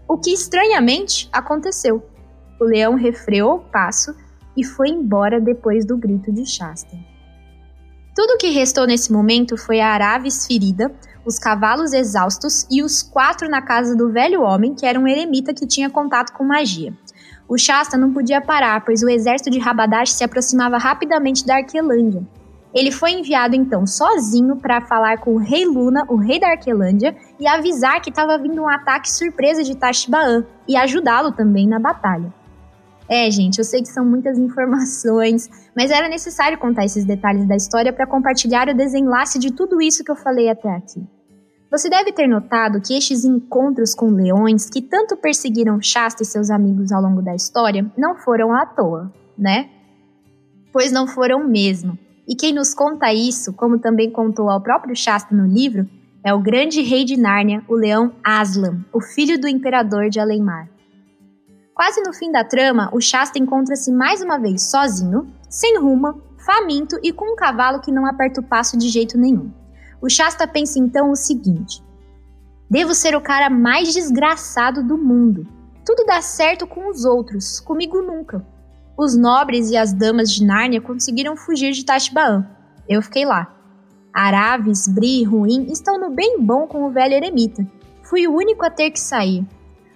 [0.08, 2.04] O que estranhamente aconteceu.
[2.60, 4.16] O leão refreou o passo
[4.58, 6.98] e foi embora depois do grito de Shasta.
[8.14, 10.94] Tudo o que restou nesse momento foi a Aravis ferida,
[11.26, 15.54] os cavalos exaustos e os quatro na casa do velho homem, que era um eremita
[15.54, 16.94] que tinha contato com magia.
[17.48, 22.26] O Shasta não podia parar, pois o exército de Rabadash se aproximava rapidamente da Arquelândia.
[22.74, 27.16] Ele foi enviado então sozinho para falar com o rei Luna, o rei da Arquelândia,
[27.40, 32.34] e avisar que estava vindo um ataque surpresa de Tashbaan e ajudá-lo também na batalha.
[33.12, 37.58] É, gente, eu sei que são muitas informações, mas era necessário contar esses detalhes da
[37.58, 41.06] história para compartilhar o desenlace de tudo isso que eu falei até aqui.
[41.70, 46.50] Você deve ter notado que estes encontros com leões, que tanto perseguiram Shasta e seus
[46.50, 49.70] amigos ao longo da história, não foram à toa, né?
[50.72, 51.98] Pois não foram mesmo.
[52.28, 55.86] E quem nos conta isso, como também contou ao próprio Shasta no livro,
[56.26, 60.70] é o grande rei de Nárnia, o leão Aslan, o filho do imperador de Alemar.
[61.82, 66.96] Quase no fim da trama, o Shasta encontra-se mais uma vez sozinho, sem rumo, faminto
[67.02, 69.52] e com um cavalo que não aperta o passo de jeito nenhum.
[70.00, 71.84] O Shasta pensa então o seguinte:
[72.70, 75.48] Devo ser o cara mais desgraçado do mundo.
[75.84, 78.46] Tudo dá certo com os outros, comigo nunca.
[78.96, 82.46] Os nobres e as damas de Nárnia conseguiram fugir de Tashbaan.
[82.88, 83.52] Eu fiquei lá.
[84.14, 87.66] Araves, Bri e Ruim estão no bem bom com o velho eremita.
[88.04, 89.44] Fui o único a ter que sair.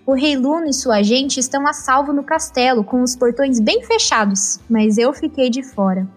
[0.08, 3.84] O rei Luna e sua gente estão a salvo no castelo, com os portões bem
[3.84, 6.08] fechados, mas eu fiquei de fora.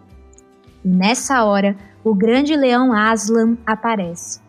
[0.85, 1.75] E nessa hora,
[2.05, 4.41] o grande leão Aslan aparece.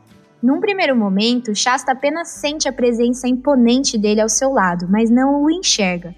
[0.43, 5.41] Num primeiro momento, Shasta apenas sente a presença imponente dele ao seu lado, mas não
[5.41, 6.13] o enxerga.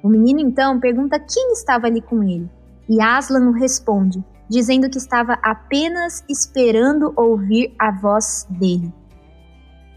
[0.00, 2.48] O menino então pergunta quem estava ali com ele,
[2.88, 8.92] e Aslan responde, dizendo que estava apenas esperando ouvir a voz dele.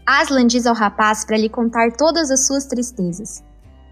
[0.06, 3.42] Aslan diz ao rapaz para lhe contar todas as suas tristezas.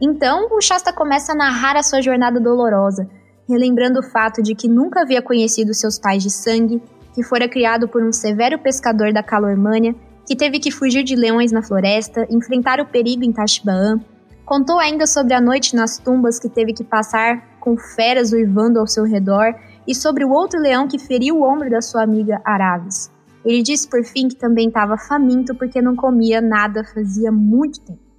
[0.01, 3.09] Então, o Shasta começa a narrar a sua jornada dolorosa,
[3.49, 6.83] relembrando o fato de que nunca havia conhecido seus pais de sangue,
[7.15, 9.95] que fora criado por um severo pescador da Calormânia,
[10.27, 14.01] que teve que fugir de leões na floresta, enfrentar o perigo em Tashbaan.
[14.45, 18.87] Contou ainda sobre a noite nas tumbas que teve que passar com feras uivando ao
[18.87, 19.55] seu redor
[19.87, 23.12] e sobre o outro leão que feriu o ombro da sua amiga Aravis.
[23.45, 28.13] Ele disse por fim que também estava faminto porque não comia nada fazia muito tempo.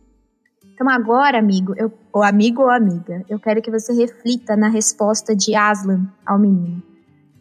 [0.73, 5.35] Então agora, amigo, eu, ou amigo ou amiga, eu quero que você reflita na resposta
[5.35, 6.81] de Aslan ao menino.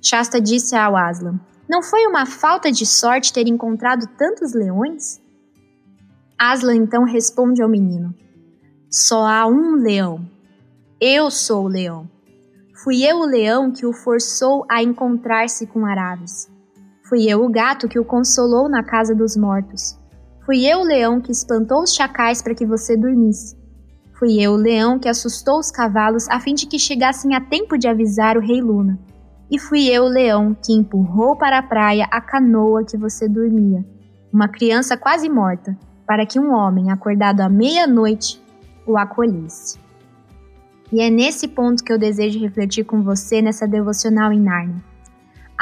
[0.03, 5.21] Shasta disse ao Aslan: Não foi uma falta de sorte ter encontrado tantos leões?
[6.39, 8.15] Aslan então responde ao menino:
[8.91, 10.29] Só há um leão.
[11.01, 12.09] Eu sou o leão.
[12.85, 16.52] Fui eu o leão que o forçou a encontrar-se com Araves.
[17.13, 20.01] Fui eu o gato que o consolou na casa dos mortos.
[20.47, 23.55] Fui eu o leão que espantou os chacais para que você dormisse.
[24.19, 27.77] Fui eu o leão que assustou os cavalos a fim de que chegassem a tempo
[27.77, 28.99] de avisar o rei Luna.
[29.51, 33.85] E fui eu o leão que empurrou para a praia a canoa que você dormia,
[34.33, 38.43] uma criança quase morta, para que um homem acordado à meia-noite
[38.87, 39.79] o acolhesse.
[40.91, 44.92] E é nesse ponto que eu desejo refletir com você nessa devocional em.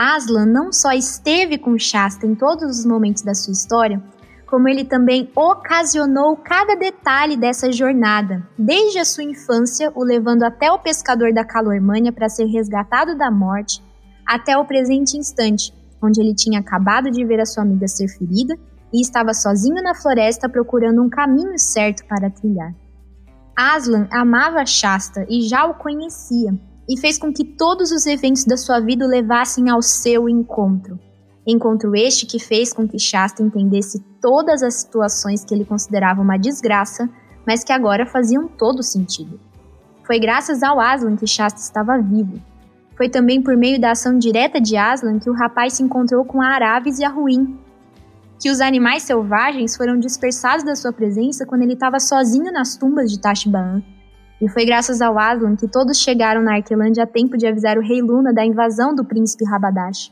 [0.03, 4.03] Aslan não só esteve com Shasta em todos os momentos da sua história,
[4.47, 10.73] como ele também ocasionou cada detalhe dessa jornada, desde a sua infância, o levando até
[10.73, 13.85] o pescador da Calormânia para ser resgatado da morte,
[14.27, 15.71] até o presente instante,
[16.03, 18.59] onde ele tinha acabado de ver a sua amiga ser ferida
[18.91, 22.75] e estava sozinho na floresta procurando um caminho certo para trilhar.
[23.55, 26.59] Aslan amava Shasta e já o conhecia,
[26.91, 30.99] e fez com que todos os eventos da sua vida o levassem ao seu encontro.
[31.47, 36.37] Encontro este que fez com que Shasta entendesse todas as situações que ele considerava uma
[36.37, 37.09] desgraça,
[37.47, 39.39] mas que agora faziam todo sentido.
[40.05, 42.43] Foi graças ao Aslan que Shasta estava vivo.
[42.97, 46.43] Foi também por meio da ação direta de Aslan que o rapaz se encontrou com
[46.43, 47.57] a Aravis e a Ruim,
[48.41, 53.13] que os animais selvagens foram dispersados da sua presença quando ele estava sozinho nas tumbas
[53.13, 53.81] de Tashbaan.
[54.41, 57.83] E foi graças ao Aslan que todos chegaram na Arquelândia a tempo de avisar o
[57.83, 60.11] rei Luna da invasão do príncipe Rabadash.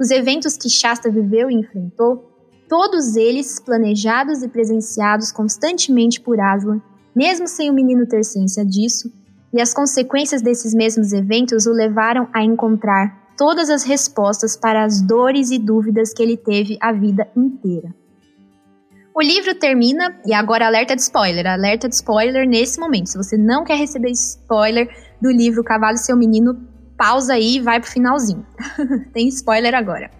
[0.00, 2.28] Os eventos que Shasta viveu e enfrentou,
[2.68, 6.80] todos eles planejados e presenciados constantemente por Aslan,
[7.14, 9.12] mesmo sem o menino ter ciência disso,
[9.52, 15.00] e as consequências desses mesmos eventos o levaram a encontrar todas as respostas para as
[15.00, 17.94] dores e dúvidas que ele teve a vida inteira.
[19.14, 23.10] O livro termina, e agora alerta de spoiler, alerta de spoiler nesse momento.
[23.10, 24.88] Se você não quer receber spoiler
[25.20, 26.58] do livro Cavalo e Seu Menino,
[26.96, 28.46] pausa aí e vai pro finalzinho.
[29.12, 30.10] Tem spoiler agora.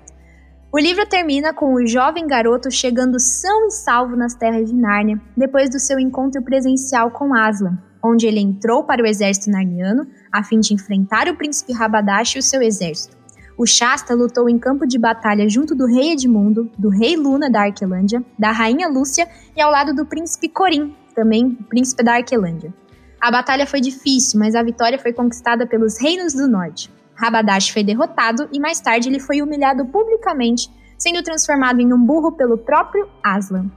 [0.70, 5.18] O livro termina com o jovem garoto chegando são e salvo nas terras de Nárnia,
[5.34, 10.42] depois do seu encontro presencial com Aslan, onde ele entrou para o exército narniano a
[10.42, 13.21] fim de enfrentar o príncipe Rabadash e o seu exército.
[13.56, 17.62] O Shasta lutou em campo de batalha junto do rei Edmundo, do rei Luna da
[17.62, 22.72] Arquelândia, da rainha Lúcia e ao lado do príncipe Corim, também príncipe da Arquelândia.
[23.20, 26.90] A batalha foi difícil, mas a vitória foi conquistada pelos reinos do norte.
[27.14, 32.32] Rabadash foi derrotado e mais tarde ele foi humilhado publicamente, sendo transformado em um burro
[32.32, 33.70] pelo próprio Aslan.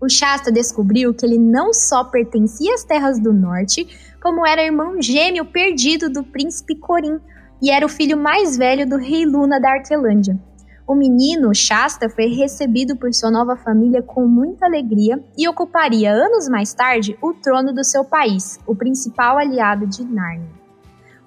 [0.00, 3.88] O Shasta descobriu que ele não só pertencia às terras do norte,
[4.20, 7.20] como era irmão gêmeo perdido do príncipe Corim
[7.62, 10.36] e era o filho mais velho do rei Luna da Arquelândia.
[10.84, 16.48] O menino, Shasta, foi recebido por sua nova família com muita alegria e ocuparia anos
[16.48, 20.50] mais tarde o trono do seu país, o principal aliado de Nárnia.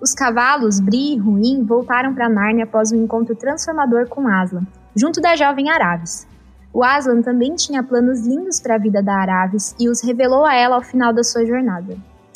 [0.01, 5.21] Os cavalos Bri e Ruim voltaram para Nárnia após um encontro transformador com Aslan, junto
[5.21, 6.27] da jovem Aravis.
[6.73, 10.53] O Aslan também tinha planos lindos para a vida da Aravis e os revelou a
[10.53, 11.95] ela ao final da sua jornada.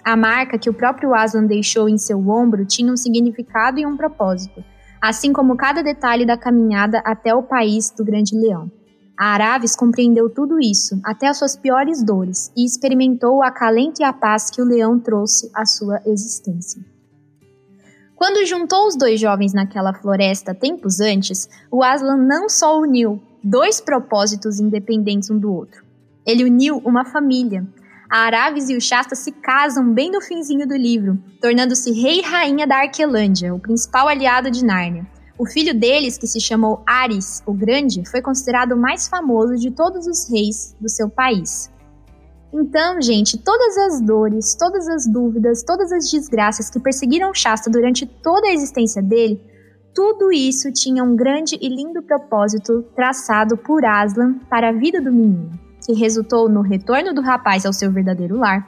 [0.10, 3.96] A marca que o próprio Aslan deixou em seu ombro tinha um significado e um
[3.96, 4.64] propósito–
[5.00, 8.72] assim como cada detalhe da caminhada até o país do Grande Leão.
[9.16, 14.04] A Aravis compreendeu tudo isso, até as suas piores dores, e experimentou o acalento e
[14.04, 16.82] a paz que o leão trouxe à sua existência.
[18.16, 23.80] Quando juntou os dois jovens naquela floresta tempos antes, o Aslan não só uniu dois
[23.80, 25.84] propósitos independentes um do outro.
[26.26, 27.64] Ele uniu uma família,
[28.10, 32.24] a Aravis e o Shasta se casam bem no finzinho do livro, tornando-se rei e
[32.24, 35.06] rainha da Arquelândia, o principal aliado de Nárnia.
[35.38, 39.70] O filho deles, que se chamou Ares, o Grande, foi considerado o mais famoso de
[39.70, 41.72] todos os reis do seu país.
[42.52, 48.08] Então, gente, todas as dores, todas as dúvidas, todas as desgraças que perseguiram Shasta durante
[48.08, 49.40] toda a existência dele,
[49.94, 55.12] tudo isso tinha um grande e lindo propósito traçado por Aslan para a vida do
[55.12, 58.64] menino que resultou no retorno do rapaz ao seu verdadeiro lar,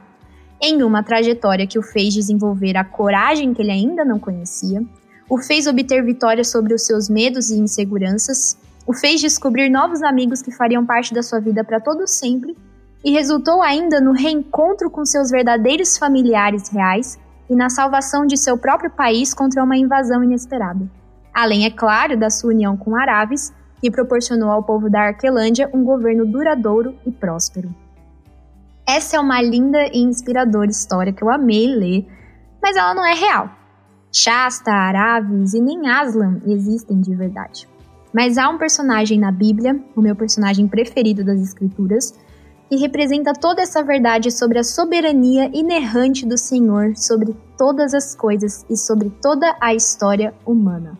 [0.59, 4.83] em uma trajetória que o fez desenvolver a coragem que ele ainda não conhecia,
[5.29, 8.57] o fez obter vitória sobre os seus medos e inseguranças,
[8.87, 12.57] o fez descobrir novos amigos que fariam parte da sua vida para todo sempre
[13.05, 18.57] e resultou ainda no reencontro com seus verdadeiros familiares reais e na salvação de seu
[18.57, 20.89] próprio país contra uma invasão inesperada.
[21.31, 25.83] Além, é claro, da sua união com Araves, que proporcionou ao povo da Arquelândia um
[25.83, 27.73] governo duradouro e próspero.
[28.87, 32.07] Essa é uma linda e inspiradora história que eu amei ler,
[32.61, 33.49] mas ela não é real.
[34.13, 37.67] Shasta, Aravis e nem Aslan existem de verdade.
[38.13, 42.13] Mas há um personagem na Bíblia, o meu personagem preferido das Escrituras,
[42.69, 48.65] que representa toda essa verdade sobre a soberania inerrante do Senhor sobre todas as coisas
[48.69, 50.97] e sobre toda a história humana.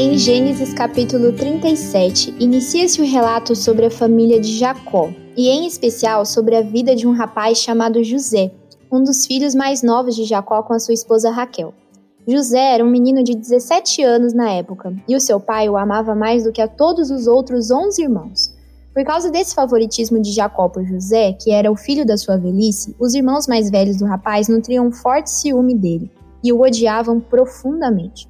[0.00, 6.24] Em Gênesis capítulo 37, inicia-se o relato sobre a família de Jacó, e em especial
[6.24, 8.52] sobre a vida de um rapaz chamado José,
[8.92, 11.74] um dos filhos mais novos de Jacó com a sua esposa Raquel.
[12.28, 16.14] José era um menino de 17 anos na época, e o seu pai o amava
[16.14, 18.54] mais do que a todos os outros 11 irmãos.
[18.94, 22.94] Por causa desse favoritismo de Jacó por José, que era o filho da sua velhice,
[23.00, 26.08] os irmãos mais velhos do rapaz nutriam um forte ciúme dele
[26.44, 28.28] e o odiavam profundamente.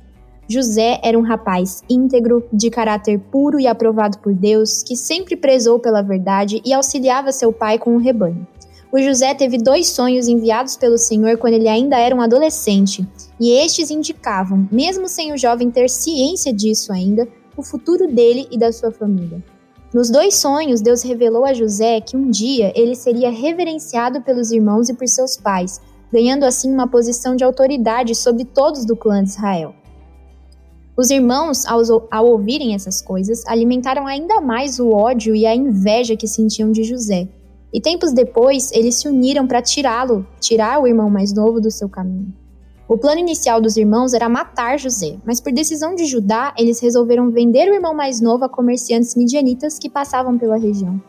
[0.50, 5.78] José era um rapaz íntegro, de caráter puro e aprovado por Deus, que sempre prezou
[5.78, 8.46] pela verdade e auxiliava seu pai com o rebanho.
[8.90, 13.06] O José teve dois sonhos enviados pelo Senhor quando ele ainda era um adolescente,
[13.38, 18.56] e estes indicavam, mesmo sem o jovem ter ciência disso ainda, o futuro dele e
[18.56, 19.44] da sua família.
[19.92, 24.88] Nos dois sonhos, Deus revelou a José que um dia ele seria reverenciado pelos irmãos
[24.88, 25.78] e por seus pais,
[26.10, 29.74] ganhando assim uma posição de autoridade sobre todos do clã de Israel.
[30.98, 31.80] Os irmãos, ao,
[32.10, 36.82] ao, ouvirem essas coisas, alimentaram ainda mais o ódio e a inveja que sentiam de
[36.82, 37.28] José.
[37.72, 41.88] E tempos depois, eles se uniram para tirá-lo, tirar o irmão mais novo do seu
[41.88, 42.34] caminho.
[42.88, 47.30] O plano inicial dos irmãos era matar José, mas por decisão de Judá, eles resolveram
[47.30, 51.00] vender o irmão mais novo a comerciantes midianitas que passavam pela região.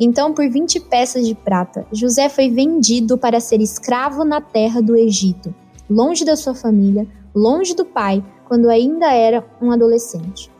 [0.00, 4.96] Então, por 20 peças de prata, José foi vendido para ser escravo na terra do
[4.96, 5.54] Egito,
[5.88, 10.50] longe da sua família, longe do pai, quando ainda era um adolescente.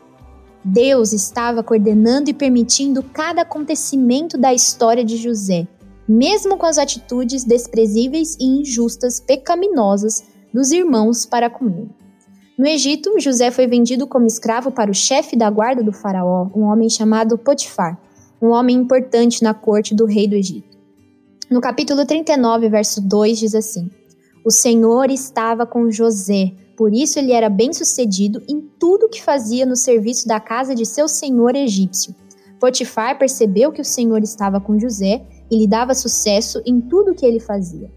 [0.63, 5.67] Deus estava coordenando e permitindo cada acontecimento da história de José,
[6.07, 10.23] mesmo com as atitudes desprezíveis e injustas, pecaminosas
[10.53, 11.89] dos irmãos para com ele.
[12.57, 16.63] No Egito, José foi vendido como escravo para o chefe da guarda do faraó, um
[16.63, 17.97] homem chamado Potifar,
[18.41, 20.77] um homem importante na corte do rei do Egito.
[21.49, 23.89] No capítulo 39, verso 2 diz assim:
[24.45, 29.75] O Senhor estava com José, por isso ele era bem-sucedido em tudo que fazia no
[29.75, 32.15] serviço da casa de seu senhor egípcio.
[32.57, 37.25] Potifar percebeu que o Senhor estava com José e lhe dava sucesso em tudo que
[37.25, 37.91] ele fazia.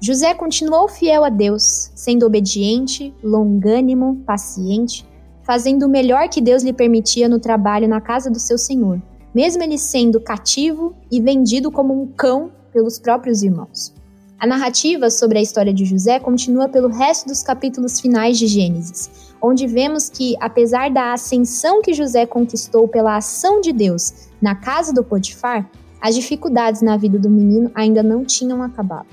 [0.00, 5.04] José continuou fiel a Deus, sendo obediente, longânimo, paciente,
[5.42, 9.02] fazendo o melhor que Deus lhe permitia no trabalho na casa do seu senhor,
[9.34, 13.97] mesmo ele sendo cativo e vendido como um cão pelos próprios irmãos.
[14.40, 19.34] A narrativa sobre a história de José continua pelo resto dos capítulos finais de Gênesis,
[19.42, 24.94] onde vemos que, apesar da ascensão que José conquistou pela ação de Deus na casa
[24.94, 25.68] do Potifar,
[26.00, 29.08] as dificuldades na vida do menino ainda não tinham acabado.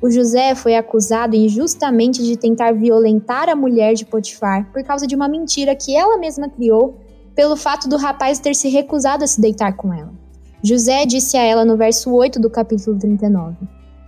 [0.00, 5.14] O José foi acusado injustamente de tentar violentar a mulher de Potifar por causa de
[5.14, 6.98] uma mentira que ela mesma criou
[7.34, 10.12] pelo fato do rapaz ter se recusado a se deitar com ela.
[10.62, 13.56] José disse a ela no verso 8 do capítulo 39: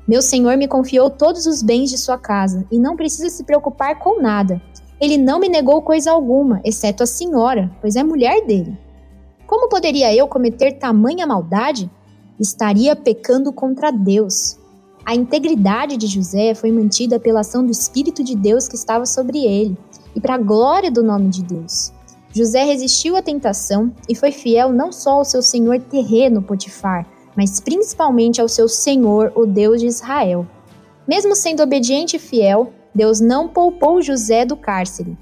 [0.07, 3.99] meu senhor me confiou todos os bens de sua casa e não precisa se preocupar
[3.99, 4.63] com nada.
[5.01, 8.79] Ele não me negou coisa alguma, exceto a senhora, pois é mulher dele.
[9.47, 11.91] Como poderia eu cometer tamanha maldade?
[12.39, 14.59] Estaria pecando contra Deus.
[15.05, 19.45] A integridade de José foi mantida pela ação do Espírito de Deus que estava sobre
[19.45, 19.77] ele,
[20.15, 21.93] e para a glória do nome de Deus.
[22.33, 27.61] José resistiu à tentação e foi fiel não só ao seu senhor terreno Potifar, mas
[27.61, 30.47] principalmente ao seu Senhor, o Deus de Israel.
[31.07, 35.17] Mesmo sendo obediente e fiel, Deus não poupou José do cárcere.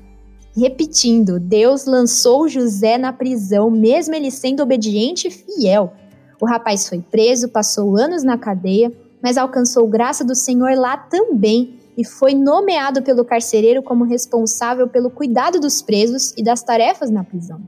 [0.57, 5.93] Repetindo, Deus lançou José na prisão, mesmo ele sendo obediente e fiel.
[6.41, 11.81] O rapaz foi preso, passou anos na cadeia, mas alcançou graça do Senhor lá também
[11.97, 17.25] e foi nomeado pelo carcereiro como responsável pelo cuidado dos presos e das tarefas na
[17.25, 17.61] prisão.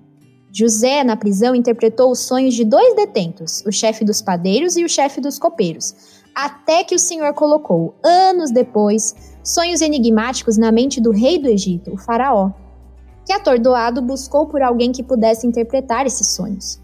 [0.58, 4.88] José, na prisão, interpretou os sonhos de dois detentos, o chefe dos padeiros e o
[4.88, 5.94] chefe dos copeiros,
[6.34, 11.92] até que o Senhor colocou, anos depois, sonhos enigmáticos na mente do rei do Egito,
[11.92, 12.52] o Faraó,
[13.26, 16.80] que, atordoado, buscou por alguém que pudesse interpretar esses sonhos.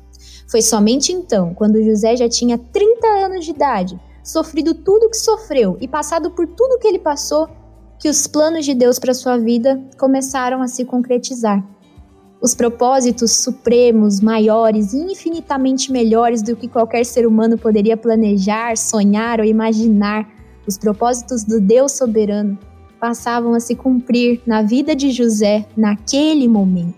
[0.47, 5.17] Foi somente então, quando José já tinha 30 anos de idade, sofrido tudo o que
[5.17, 7.49] sofreu e passado por tudo o que ele passou,
[7.99, 11.67] que os planos de Deus para sua vida começaram a se concretizar
[12.43, 19.39] os propósitos supremos, maiores e infinitamente melhores do que qualquer ser humano poderia planejar, sonhar
[19.39, 20.29] ou imaginar,
[20.67, 22.59] os propósitos do Deus soberano
[22.99, 26.95] passavam a se cumprir na vida de José naquele momento.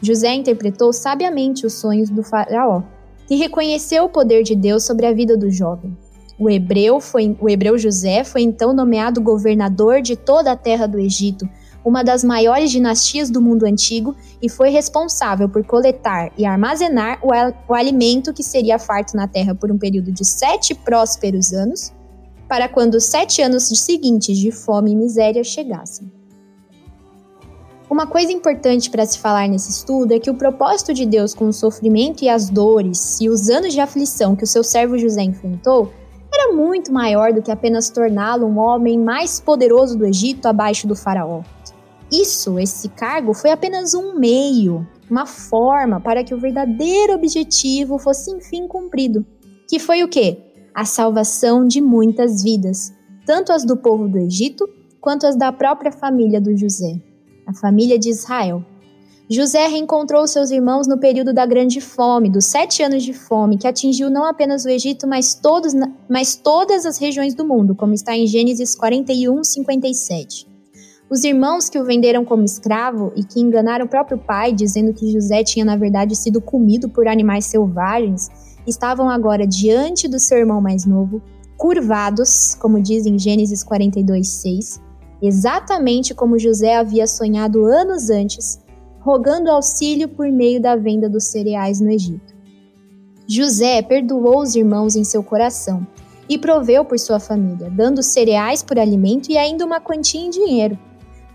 [0.00, 2.82] José interpretou sabiamente os sonhos do faraó
[3.28, 5.96] e reconheceu o poder de Deus sobre a vida do jovem.
[6.38, 10.98] O hebreu, foi, o hebreu José foi então nomeado governador de toda a terra do
[10.98, 11.48] Egito,
[11.84, 17.30] uma das maiores dinastias do mundo antigo, e foi responsável por coletar e armazenar o,
[17.68, 21.92] o alimento que seria farto na terra por um período de sete prósperos anos,
[22.48, 26.10] para quando os sete anos seguintes de fome e miséria chegassem.
[27.88, 31.46] Uma coisa importante para se falar nesse estudo é que o propósito de Deus com
[31.46, 35.22] o sofrimento e as dores e os anos de aflição que o seu servo José
[35.22, 35.92] enfrentou
[36.40, 40.96] era muito maior do que apenas torná-lo um homem mais poderoso do Egito abaixo do
[40.96, 41.42] faraó.
[42.10, 48.30] Isso, esse cargo, foi apenas um meio, uma forma para que o verdadeiro objetivo fosse
[48.30, 49.24] enfim cumprido,
[49.68, 50.38] que foi o quê?
[50.74, 52.92] A salvação de muitas vidas,
[53.26, 54.68] tanto as do povo do Egito
[55.00, 57.00] quanto as da própria família do José
[57.50, 58.64] a família de Israel.
[59.32, 63.68] José reencontrou seus irmãos no período da grande fome, dos sete anos de fome, que
[63.68, 65.72] atingiu não apenas o Egito, mas, todos,
[66.08, 70.48] mas todas as regiões do mundo, como está em Gênesis 41, 57.
[71.08, 75.12] Os irmãos que o venderam como escravo e que enganaram o próprio pai, dizendo que
[75.12, 78.28] José tinha na verdade sido comido por animais selvagens,
[78.66, 81.22] estavam agora diante do seu irmão mais novo,
[81.56, 84.80] curvados, como diz em Gênesis 42, 6,
[85.22, 88.58] exatamente como José havia sonhado anos antes,
[89.00, 92.34] rogando auxílio por meio da venda dos cereais no Egito.
[93.26, 95.86] José perdoou os irmãos em seu coração
[96.28, 100.78] e proveu por sua família, dando cereais por alimento e ainda uma quantia em dinheiro.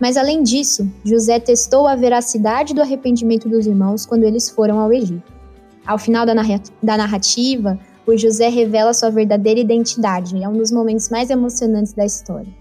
[0.00, 4.92] Mas além disso, José testou a veracidade do arrependimento dos irmãos quando eles foram ao
[4.92, 5.32] Egito.
[5.86, 11.30] Ao final da narrativa, o José revela sua verdadeira identidade, é um dos momentos mais
[11.30, 12.52] emocionantes da história.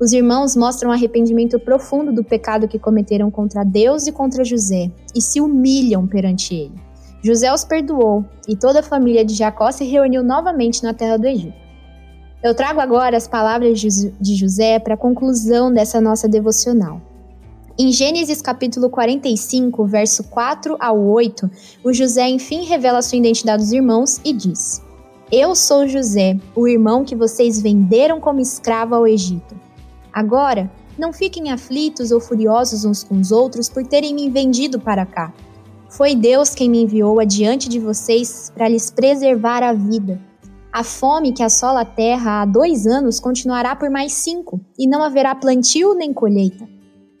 [0.00, 5.20] Os irmãos mostram arrependimento profundo do pecado que cometeram contra Deus e contra José e
[5.20, 6.74] se humilham perante ele.
[7.20, 11.26] José os perdoou e toda a família de Jacó se reuniu novamente na terra do
[11.26, 11.56] Egito.
[12.40, 17.00] Eu trago agora as palavras de José para a conclusão dessa nossa devocional.
[17.76, 21.50] Em Gênesis capítulo 45, verso 4 ao 8,
[21.82, 24.80] o José enfim revela sua identidade aos irmãos e diz:
[25.32, 29.67] Eu sou José, o irmão que vocês venderam como escravo ao Egito.
[30.12, 35.06] Agora, não fiquem aflitos ou furiosos uns com os outros por terem me vendido para
[35.06, 35.32] cá.
[35.88, 40.20] Foi Deus quem me enviou adiante de vocês para lhes preservar a vida.
[40.72, 45.02] A fome que assola a terra há dois anos continuará por mais cinco, e não
[45.02, 46.68] haverá plantio nem colheita.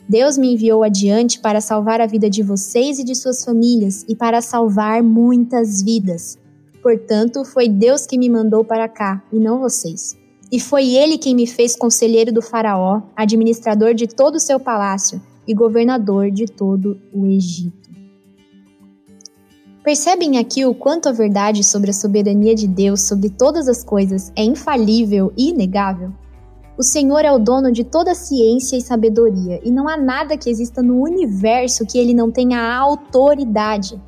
[0.08, 4.16] Deus me enviou adiante para salvar a vida de vocês e de suas famílias e
[4.16, 6.36] para salvar muitas vidas.
[6.82, 10.17] Portanto, foi Deus que me mandou para cá e não vocês.
[10.50, 15.20] E foi ele quem me fez conselheiro do Faraó, administrador de todo o seu palácio
[15.46, 17.88] e governador de todo o Egito.
[19.84, 24.32] Percebem aqui o quanto a verdade sobre a soberania de Deus sobre todas as coisas
[24.36, 26.12] é infalível e inegável?
[26.76, 30.48] O Senhor é o dono de toda ciência e sabedoria, e não há nada que
[30.48, 34.00] exista no universo que ele não tenha autoridade.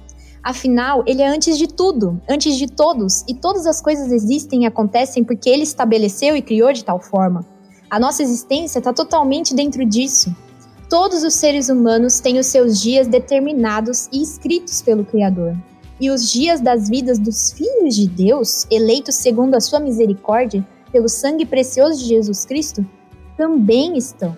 [0.43, 4.67] Afinal, ele é antes de tudo, antes de todos, e todas as coisas existem e
[4.67, 7.45] acontecem porque ele estabeleceu e criou de tal forma.
[7.91, 10.35] A nossa existência está totalmente dentro disso.
[10.89, 15.57] Todos os seres humanos têm os seus dias determinados e escritos pelo Criador.
[16.01, 21.09] E os dias das vidas dos filhos de Deus, eleitos segundo a sua misericórdia, pelo
[21.09, 22.85] sangue precioso de Jesus Cristo,
[23.37, 24.35] também estão.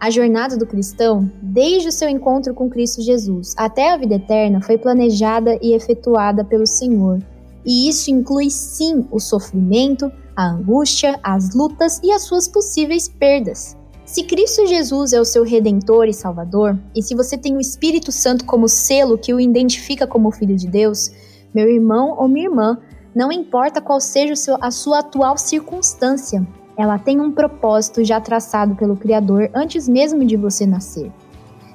[0.00, 4.62] A jornada do cristão, desde o seu encontro com Cristo Jesus até a vida eterna,
[4.62, 7.18] foi planejada e efetuada pelo Senhor.
[7.66, 13.76] E isso inclui sim o sofrimento, a angústia, as lutas e as suas possíveis perdas.
[14.06, 18.10] Se Cristo Jesus é o seu redentor e salvador, e se você tem o Espírito
[18.10, 21.12] Santo como selo que o identifica como filho de Deus,
[21.54, 22.78] meu irmão ou minha irmã,
[23.14, 24.32] não importa qual seja
[24.62, 26.46] a sua atual circunstância,
[26.76, 31.12] ela tem um propósito já traçado pelo Criador antes mesmo de você nascer.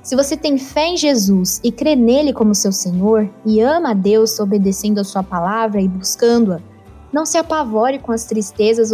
[0.02, 3.94] Se você tem fé em Jesus e crê nele como seu Senhor e ama a
[3.94, 6.60] Deus obedecendo a sua palavra e buscando-a,
[7.12, 8.92] não se apavore com as tristezas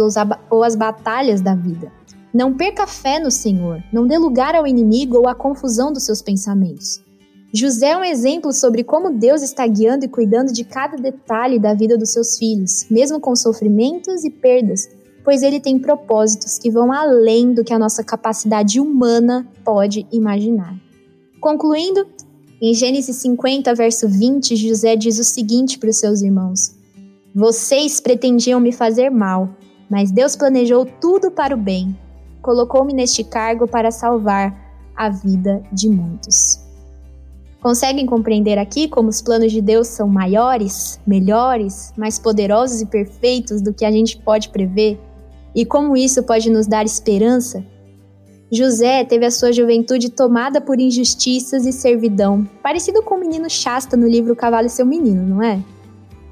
[0.48, 1.92] ou as batalhas da vida.
[2.32, 6.22] Não perca fé no Senhor, não dê lugar ao inimigo ou à confusão dos seus
[6.22, 7.02] pensamentos.
[7.54, 11.74] José é um exemplo sobre como Deus está guiando e cuidando de cada detalhe da
[11.74, 14.88] vida dos seus filhos, mesmo com sofrimentos e perdas,
[15.24, 20.74] pois ele tem propósitos que vão além do que a nossa capacidade humana pode imaginar.
[21.40, 22.06] Concluindo,
[22.60, 26.76] em Gênesis 50, verso 20, José diz o seguinte para os seus irmãos:
[27.34, 29.48] Vocês pretendiam me fazer mal,
[29.90, 31.96] mas Deus planejou tudo para o bem.
[32.40, 34.56] Colocou-me neste cargo para salvar
[34.96, 36.60] a vida de muitos.
[37.60, 43.62] Conseguem compreender aqui como os planos de Deus são maiores, melhores, mais poderosos e perfeitos
[43.62, 44.98] do que a gente pode prever?
[45.54, 47.64] E como isso pode nos dar esperança?
[48.50, 53.96] José teve a sua juventude tomada por injustiças e servidão, parecido com o menino Shasta
[53.96, 55.58] no livro Cavalo e seu Menino, não é?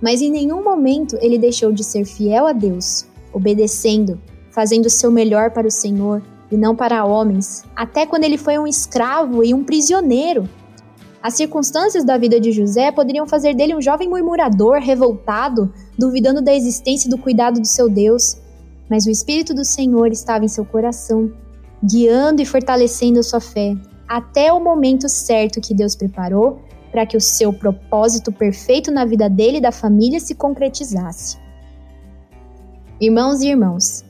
[0.02, 5.10] Mas em nenhum momento ele deixou de ser fiel a Deus, obedecendo, fazendo o seu
[5.10, 9.54] melhor para o Senhor e não para homens, até quando ele foi um escravo e
[9.54, 10.48] um prisioneiro.
[11.22, 16.54] As circunstâncias da vida de José poderiam fazer dele um jovem murmurador, revoltado, duvidando da
[16.54, 18.36] existência e do cuidado do seu Deus.
[18.91, 21.32] Mas o Espírito do Senhor estava em seu coração,
[21.82, 23.76] guiando e fortalecendo a sua fé,
[24.09, 26.61] até o momento certo que Deus preparou
[26.91, 31.38] para que o seu propósito perfeito na vida dele e da família se concretizasse.
[33.01, 34.05] Irmãos e irmãos,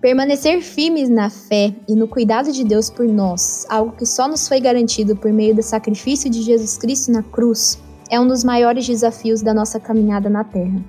[0.00, 4.46] permanecer firmes na fé e no cuidado de Deus por nós, algo que só nos
[4.46, 8.86] foi garantido por meio do sacrifício de Jesus Cristo na cruz, é um dos maiores
[8.86, 10.84] desafios da nossa caminhada na Terra.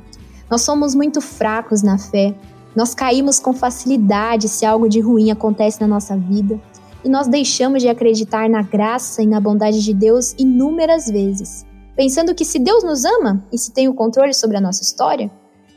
[0.51, 2.35] Nós somos muito fracos na fé,
[2.75, 6.59] nós caímos com facilidade se algo de ruim acontece na nossa vida,
[7.03, 11.65] e nós deixamos de acreditar na graça e na bondade de Deus inúmeras vezes,
[11.95, 15.31] pensando que se Deus nos ama e se tem o controle sobre a nossa história,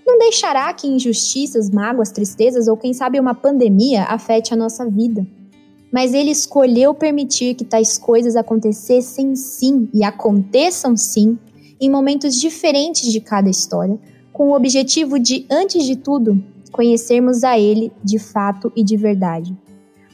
[0.07, 5.27] não deixará que injustiças, mágoas, tristezas ou quem sabe uma pandemia afete a nossa vida.
[5.93, 11.39] Mas ele escolheu permitir que tais coisas acontecessem sim e aconteçam sim
[11.79, 13.99] em momentos diferentes de cada história,
[14.33, 16.43] com o objetivo de, antes de tudo,
[16.79, 19.53] conhecermos a ele de fato e de verdade.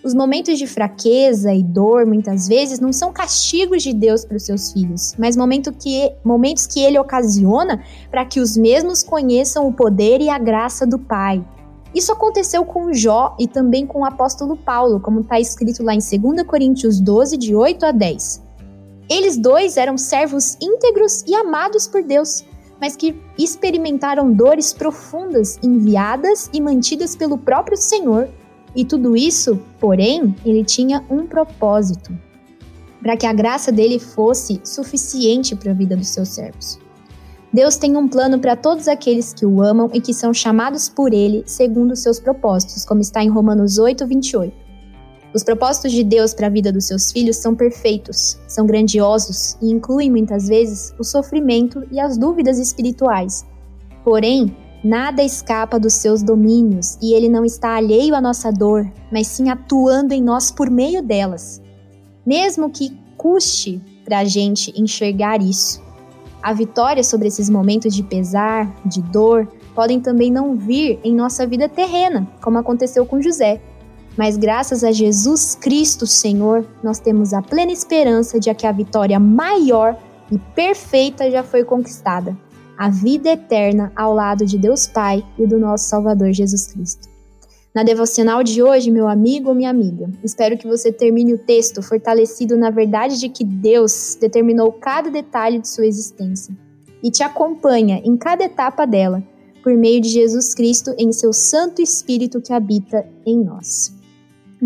[0.02, 4.44] Os momentos de fraqueza e dor, muitas vezes, não são castigos de Deus para os
[4.44, 9.74] seus filhos, mas momento que, momentos que ele ocasiona para que os mesmos conheçam o
[9.74, 11.44] poder e a graça do Pai.
[11.94, 15.98] Isso aconteceu com Jó e também com o apóstolo Paulo, como está escrito lá em
[15.98, 18.42] 2 Coríntios 12, de 8 a 10.
[19.10, 22.42] Eles dois eram servos íntegros e amados por Deus,
[22.80, 28.28] mas que experimentaram dores profundas enviadas e mantidas pelo próprio Senhor
[28.74, 32.16] e tudo isso, porém, ele tinha um propósito:
[33.00, 36.78] para que a graça dele fosse suficiente para a vida dos seus servos.
[37.52, 41.14] Deus tem um plano para todos aqueles que o amam e que são chamados por
[41.14, 44.63] ele segundo os seus propósitos, como está em Romanos 8, 28.
[45.34, 49.70] Os propósitos de Deus para a vida dos seus filhos são perfeitos, são grandiosos e
[49.70, 53.44] incluem muitas vezes o sofrimento e as dúvidas espirituais.
[54.04, 54.54] Porém,
[54.84, 59.48] Nada escapa dos seus domínios e ele não está alheio à nossa dor, mas sim
[59.48, 61.62] atuando em nós por meio delas.
[62.26, 65.82] Mesmo que custe para a gente enxergar isso.
[66.42, 71.46] A vitória sobre esses momentos de pesar, de dor, podem também não vir em nossa
[71.46, 73.62] vida terrena, como aconteceu com José.
[74.16, 79.18] Mas graças a Jesus Cristo, Senhor, nós temos a plena esperança de que a vitória
[79.18, 79.96] maior
[80.30, 82.36] e perfeita já foi conquistada
[82.76, 87.08] a vida eterna ao lado de Deus Pai e do nosso Salvador Jesus Cristo.
[87.74, 91.82] Na devocional de hoje, meu amigo ou minha amiga, espero que você termine o texto
[91.82, 96.54] fortalecido na verdade de que Deus determinou cada detalhe de sua existência
[97.02, 99.22] e te acompanha em cada etapa dela,
[99.62, 103.92] por meio de Jesus Cristo em seu Santo Espírito que habita em nós.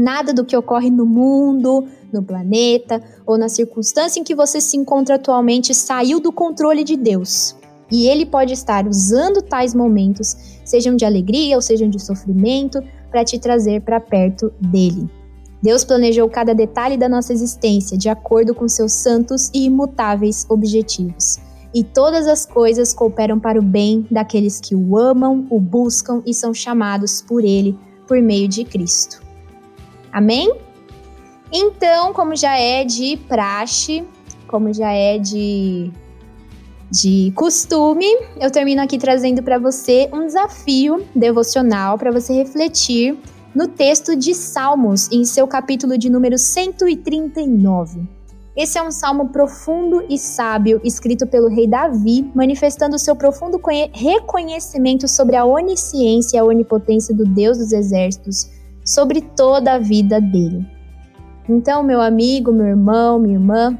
[0.01, 4.77] Nada do que ocorre no mundo, no planeta ou na circunstância em que você se
[4.77, 7.57] encontra atualmente saiu do controle de Deus.
[7.91, 12.81] E ele pode estar usando tais momentos, sejam de alegria ou sejam de sofrimento,
[13.11, 15.11] para te trazer para perto dele.
[15.61, 21.39] Deus planejou cada detalhe da nossa existência de acordo com seus santos e imutáveis objetivos.
[21.75, 26.33] E todas as coisas cooperam para o bem daqueles que o amam, o buscam e
[26.33, 27.77] são chamados por ele
[28.07, 29.27] por meio de Cristo.
[30.13, 30.53] Amém?
[31.53, 34.05] Então, como já é de praxe,
[34.47, 35.91] como já é de
[36.91, 38.07] de costume,
[38.41, 43.19] eu termino aqui trazendo para você um desafio devocional para você refletir
[43.55, 48.09] no texto de Salmos, em seu capítulo de número 139.
[48.57, 53.61] Esse é um salmo profundo e sábio, escrito pelo rei Davi, manifestando seu profundo
[53.93, 58.51] reconhecimento sobre a onisciência e a onipotência do Deus dos exércitos
[58.89, 60.67] sobre toda a vida dele.
[61.47, 63.79] Então, meu amigo, meu irmão, minha irmã,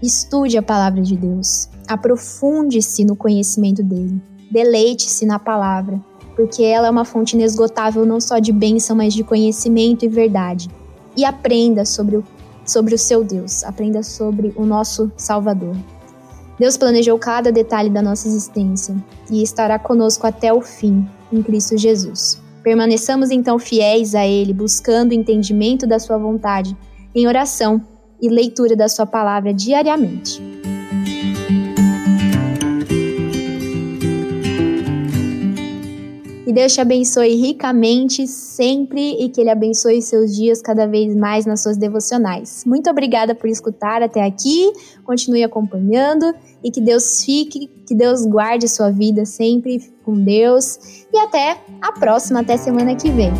[0.00, 1.68] estude a palavra de Deus.
[1.88, 4.22] Aprofunde-se no conhecimento dele.
[4.48, 6.00] Deleite-se na palavra,
[6.36, 10.68] porque ela é uma fonte inesgotável não só de bênção, mas de conhecimento e verdade.
[11.16, 12.24] E aprenda sobre o,
[12.64, 15.76] sobre o seu Deus, aprenda sobre o nosso Salvador.
[16.60, 18.94] Deus planejou cada detalhe da nossa existência
[19.28, 22.47] e estará conosco até o fim, em Cristo Jesus.
[22.62, 26.76] Permaneçamos então fiéis a Ele, buscando o entendimento da Sua vontade,
[27.14, 27.84] em oração
[28.20, 30.42] e leitura da Sua palavra diariamente.
[36.48, 41.44] Que Deus te abençoe ricamente sempre e que Ele abençoe seus dias cada vez mais
[41.44, 42.64] nas suas devocionais.
[42.64, 44.72] Muito obrigada por escutar até aqui,
[45.04, 46.24] continue acompanhando
[46.64, 51.04] e que Deus fique, que Deus guarde sua vida sempre com Deus.
[51.12, 53.30] E até a próxima, até semana que vem.